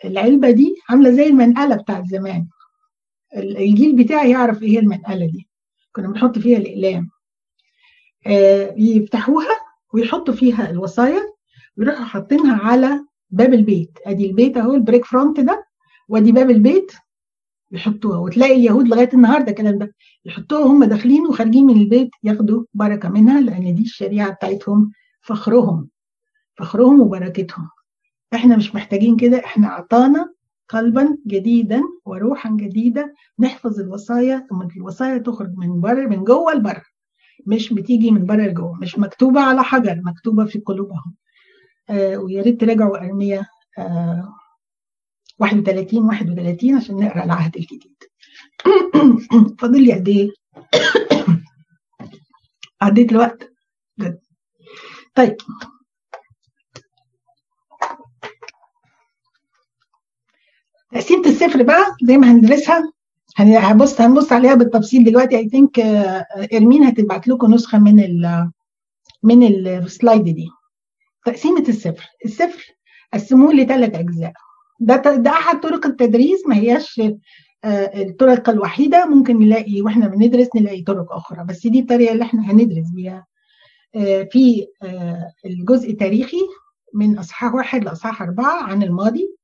[0.06, 2.48] العلبة دي عاملة زي المقلمة بتاعت زمان.
[3.38, 5.48] الجيل بتاعي يعرف إيه المقلمة دي.
[5.92, 7.10] كنا بنحط فيها الأقلام.
[8.28, 9.56] آه يفتحوها
[9.94, 11.22] ويحطوا فيها الوصايا
[11.78, 13.92] ويروحوا حاطينها على باب البيت.
[14.06, 15.66] أدي البيت أهو ال brick front ده
[16.10, 16.92] وأدي باب البيت
[17.72, 18.18] يحطوها.
[18.20, 19.94] وتلاقي اليهود لغاية النهارده الكلام ده
[20.26, 24.92] يحطوها هم داخلين وخارجين من البيت ياخدوا بركة منها لأن دي الشريعة بتاعتهم
[25.22, 25.90] فخرهم
[26.58, 27.70] فخرهم وبركتهم.
[28.34, 30.34] إحنا مش محتاجين كده إحنا أعطانا
[30.70, 36.82] قلبا جديدا وروحا جديدة نحفظ الوصايا ثم الوصايا تخرج من بره من جوه لبره
[37.48, 41.16] مش بتيجي من بره لجوه مش مكتوبة على حجر مكتوبة في قلوبهم.
[41.90, 43.48] آه ويا ريت تراجعوا أرمية.
[43.78, 44.34] آه
[45.40, 47.96] 31 31 عشان نقرأ العهد الجديد.
[49.60, 50.30] فاضل لي قد إيه؟
[52.82, 53.52] عديت الوقت
[54.00, 54.20] جد.
[55.16, 55.38] طيب.
[60.92, 62.92] تقسيمة الصفر بقى زي ما هندرسها.
[63.38, 65.38] هنبص هنبص عليها بالتفصيل دلوقتي.
[65.38, 65.80] اي ثينك
[66.54, 68.52] إرمين هتبعت لكم نسخة من ال
[69.24, 70.48] من السلايد دي.
[71.26, 72.06] تقسيمة الصفر.
[72.26, 72.64] الصفر
[73.14, 74.34] قسموه لثلاث أجزاء.
[74.80, 77.02] ده ده أحد طرق التدريس ما هياش
[77.66, 82.90] الطرق الوحيدة ممكن نلاقي وإحنا بندرس نلاقي طرق أخرى بس دي الطريقة اللي إحنا هندرس
[82.96, 83.26] بيها.
[84.32, 84.68] في
[85.46, 86.42] الجزء التاريخي
[86.94, 89.36] من أصحاح واحد لأصحاح أربعة عن الماضي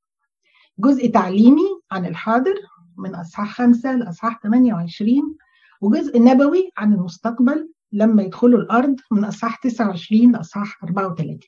[0.78, 2.54] جزء تعليمي عن الحاضر
[2.98, 5.36] من أصحاح خمسة لأصحاح 28
[5.80, 11.38] وجزء نبوي عن المستقبل لما يدخلوا الأرض من أصحاح 29 لأصحاح 34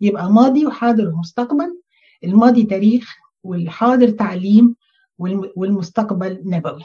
[0.00, 1.80] يبقى ماضي وحاضر ومستقبل
[2.24, 4.76] الماضي تاريخ والحاضر تعليم
[5.56, 6.82] والمستقبل نبوي.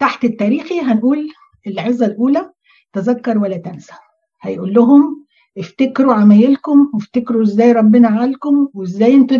[0.00, 1.28] تحت التاريخي هنقول
[1.66, 2.52] العظة الأولى
[2.92, 3.92] تذكر ولا تنسى.
[4.40, 5.26] هيقول لهم
[5.58, 9.38] افتكروا عمايلكم وافتكروا إزاي ربنا عالكم وإزاي أنتوا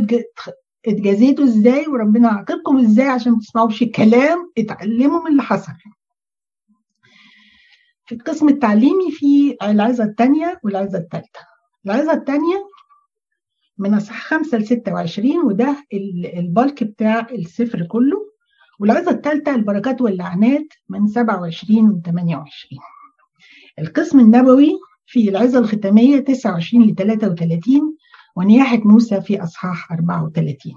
[0.87, 5.73] اتجازيتوا إزاي وربنا عاقبكم إزاي عشان ما تسمعوش الكلام اتعلموا من اللي حصل.
[8.07, 11.41] في القسم التعليمي في العظة الثانية والعظة الثالثة
[11.87, 12.69] العظة الثانية
[13.79, 15.77] من اصحاح 5 ل 26 وده
[16.37, 18.35] البالك بتاع السفر كله.
[18.79, 22.81] والعظة الثالثه البركات واللعنات من 27 و 28
[23.79, 24.71] القسم النبوي
[25.07, 27.97] في العظة الختامية 29 ل 33
[28.37, 30.73] ونياحة موسى في أصحاح 34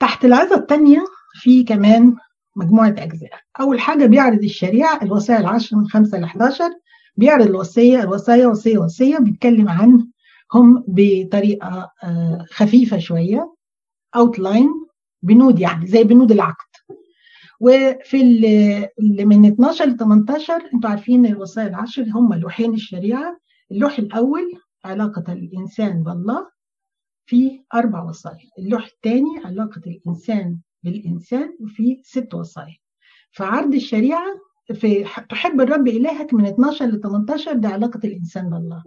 [0.00, 1.04] تحت العظة الثانية
[1.40, 2.16] في كمان
[2.56, 3.30] مجموعة أجزاء.
[3.60, 6.70] أول حاجة بيعرض الشريعة الوصايا العشر من 5 ل 11
[7.16, 10.08] بيعرض الوصية الوصايا وصية وصية بيتكلم عن
[10.52, 11.90] هم بطريقة
[12.52, 13.54] خفيفة شوية
[14.16, 14.68] اوتلاين
[15.22, 16.66] بنود يعني زي بنود العقد.
[17.60, 18.20] وفي
[18.98, 23.38] اللي من 12 ل 18 أنتوا عارفين الوصايا العشر هم لوحين الشريعة.
[23.72, 24.52] اللوح الأول
[24.84, 26.46] علاقة الإنسان بالله
[27.26, 32.76] في أربع وصايا اللوح الثاني علاقة الإنسان بالإنسان وفي ست وصايا
[33.32, 34.26] فعرض الشريعة
[34.74, 38.82] في تحب الرب إلهك من 12 ل 18 ده علاقة الإنسان بالله.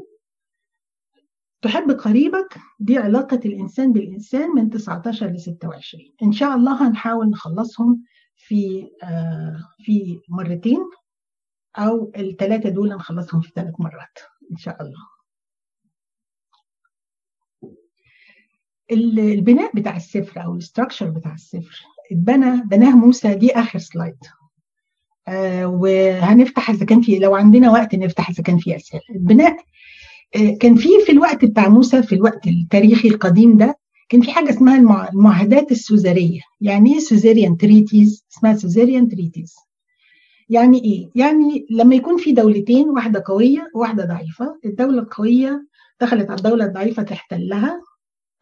[1.62, 8.04] تحب قريبك دي علاقة الإنسان بالإنسان من 19 ل 26 إن شاء الله هنحاول نخلصهم
[8.36, 10.80] في آه في مرتين
[11.78, 14.18] أو الثلاثة دول نخلصهم في ثلاث مرات
[14.52, 15.08] إن شاء الله.
[18.92, 21.82] البناء بتاع السفر أو ال structure بتاع السفر
[22.12, 24.18] اتبنى بناه موسى دي آخر slide
[25.28, 29.02] آه وهنفتح إذا كان في لو عندنا وقت نفتح إذا كان في أسئلة.
[29.10, 29.58] البناء
[30.34, 35.10] كان في في الوقت بتاع موسى في الوقت التاريخي القديم ده كان في حاجة اسمها
[35.14, 39.56] المعاهدات السوزريه يعني إيه suzerain treaties اسمها suzerain treaties
[40.50, 45.68] يعني إيه؟ يعني لما يكون في دولتين واحدة قوية وواحدة ضعيفة الدولة القوية
[46.02, 47.82] دخلت على الدولة الضعيفة تحتلها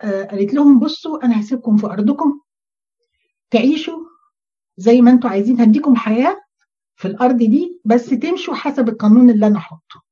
[0.02, 2.40] آه قالت لهم بصوا أنا هسيبكم في أرضكم
[3.52, 4.00] تعيشوا
[4.78, 6.38] زي ما أنتوا عايزين هديكم حياة
[6.96, 10.05] في الأرض دي بس تمشوا حسب القانون اللي أنا احطه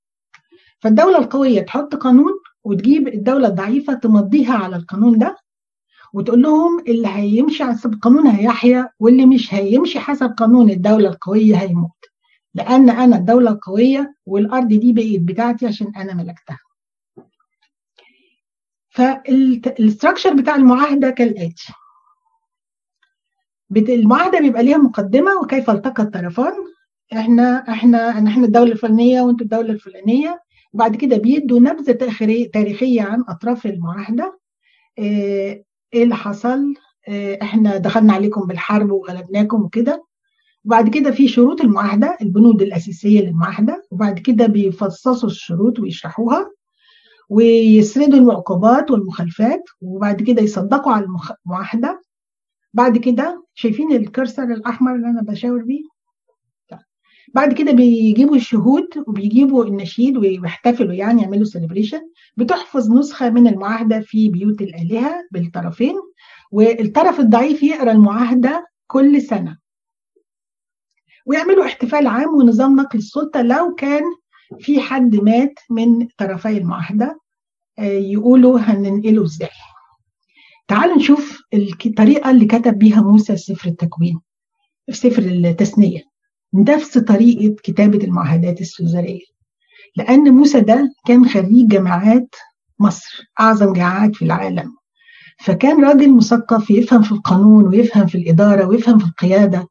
[0.84, 2.32] فالدولة القوية تحط قانون
[2.64, 5.38] وتجيب الدولة الضعيفة تمضيها على القانون ده
[6.14, 11.92] وتقول لهم اللي هيمشي حسب القانون هيحيا واللي مش هيمشي حسب قانون الدولة القوية هيموت.
[12.54, 16.60] لأن أنا الدولة القوية والأرض دي بقت بتاعتي عشان أنا ملكتها.
[18.90, 21.74] فالاستراكشر بتاع المعاهدة كالآتي.
[23.78, 26.54] المعاهدة بيبقى ليها مقدمة وكيف التقى الطرفان.
[27.14, 30.40] إحنا إحنا إحنا الدولة الفلانية وأنتوا الدولة الفلانية.
[30.74, 31.92] وبعد كده بيدوا نبذة
[32.54, 34.40] تاريخيه عن أطراف المعاهدة.
[35.00, 35.64] إيه
[35.94, 36.74] اللي حصل؟
[37.08, 40.04] إيه إحنا دخلنا عليكم بالحرب وغلبناكم وكده.
[40.66, 43.84] وبعد كده في شروط المعاهدة البنود الأساسية للمعاهدة.
[43.92, 46.52] وبعد كده بيفصصوا الشروط ويشرحوها
[47.30, 49.64] ويسردوا العقوبات والمخالفات.
[49.82, 51.06] وبعد كده يصدقوا على
[51.46, 52.02] المعاهده
[52.74, 55.93] بعد كده شايفين الكرسر الأحمر اللي أنا بشاور بيه؟
[57.34, 62.02] بعد كده بيجيبوا الشهود وبيجيبوا النشيد ويحتفلوا يعني يعملوا سيلبريشن
[62.38, 65.96] بتحفظ نسخة من المعاهدة في بيوت الآلهة بالطرفين
[66.52, 69.58] والطرف الضعيف يقرأ المعاهدة كل سنة.
[71.26, 74.04] ويعملوا احتفال عام ونظام نقل السلطة لو كان
[74.60, 77.20] في حد مات من طرفي المعاهدة
[77.80, 79.50] يقولوا هننقله إزاي.
[80.68, 81.42] تعالوا نشوف
[81.86, 84.20] الطريقة اللي كتب بيها موسى سفر التكوين
[84.86, 86.13] في سفر التثنية.
[86.54, 89.22] نفس طريقة كتابة المعاهدات السوزرية.
[89.96, 92.36] لأن موسى ده كان خريج جامعات
[92.80, 94.76] مصر أعظم جامعات في العالم.
[95.40, 99.68] فكان راجل مثقف يفهم في القانون ويفهم في الإدارة ويفهم في القيادة.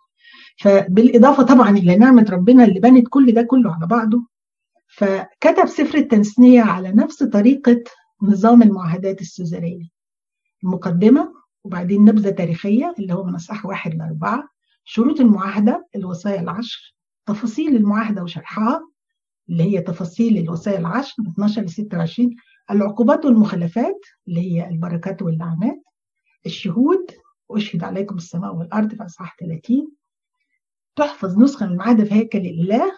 [0.60, 4.26] فبالإضافة طبعا إلى نعمة ربنا اللي بنت كل ده كله على بعضه.
[4.96, 7.82] فكتب سفر التثنية على نفس طريقة
[8.22, 9.84] نظام المعاهدات السوزرية.
[10.64, 11.32] المقدمة
[11.64, 14.48] وبعدين نبذة تاريخية اللي هو من أصح واحد لأربعة.
[14.84, 16.94] شروط المعاهدة الوصايا العشر
[17.26, 18.80] تفاصيل المعاهدة وشرحها
[19.48, 22.30] اللي هي تفاصيل الوصايا العشر من 12 ل 26
[22.70, 25.82] العقوبات والمخالفات اللي هي البركات واللعنات
[26.46, 27.10] الشهود
[27.50, 29.88] أشهد عليكم السماء والأرض في أصحاح 30
[30.96, 32.92] تحفظ نسخة من المعاهدة في هيكل الإله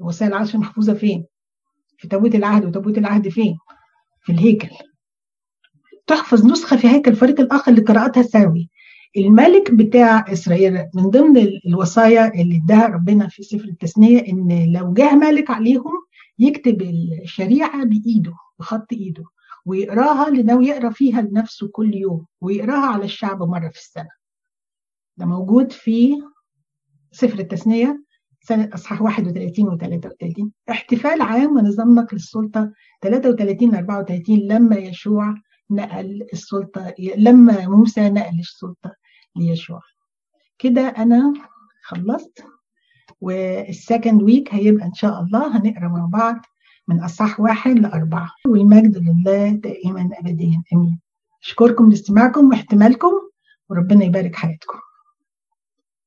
[0.00, 1.26] الوصايا العشر محفوظة فين؟
[1.98, 3.58] في تابوت العهد وتابوت العهد فين؟
[4.22, 4.68] في الهيكل
[6.06, 8.70] تحفظ نسخة في هيكل الفريق الآخر لقراءتها سوي
[9.16, 11.36] الملك بتاع إسرائيل من ضمن
[11.66, 15.92] الوصايا اللي اداها ربنا في سفر التثنية إن لو جه ملك عليهم
[16.38, 16.82] يكتب
[17.22, 19.24] الشريعة بإيده بخط إيده
[19.66, 24.08] ويقراها لأنه يقرأ فيها لنفسه كل يوم ويقراها على الشعب مرة في السنة.
[25.16, 26.16] ده موجود في
[27.12, 28.04] سفر التثنية
[28.42, 35.34] سنة أصحاح 31 و 33 احتفال عام ونظام نقل السلطة 33 ل 34 لما يشوع
[35.70, 38.99] نقل السلطة لما موسى نقل السلطة.
[39.36, 39.80] ليشوع
[40.58, 41.32] كده أنا
[41.82, 42.44] خلصت
[43.20, 46.36] والسكند ويك هيبقى إن شاء الله هنقرأ مع بعض
[46.88, 48.30] من أصح واحد لأربعة.
[48.46, 51.00] والمجد لله دائما أبديا أمين.
[51.42, 53.10] أشكركم لاستماعكم واحتمالكم
[53.68, 54.78] وربنا يبارك حياتكم.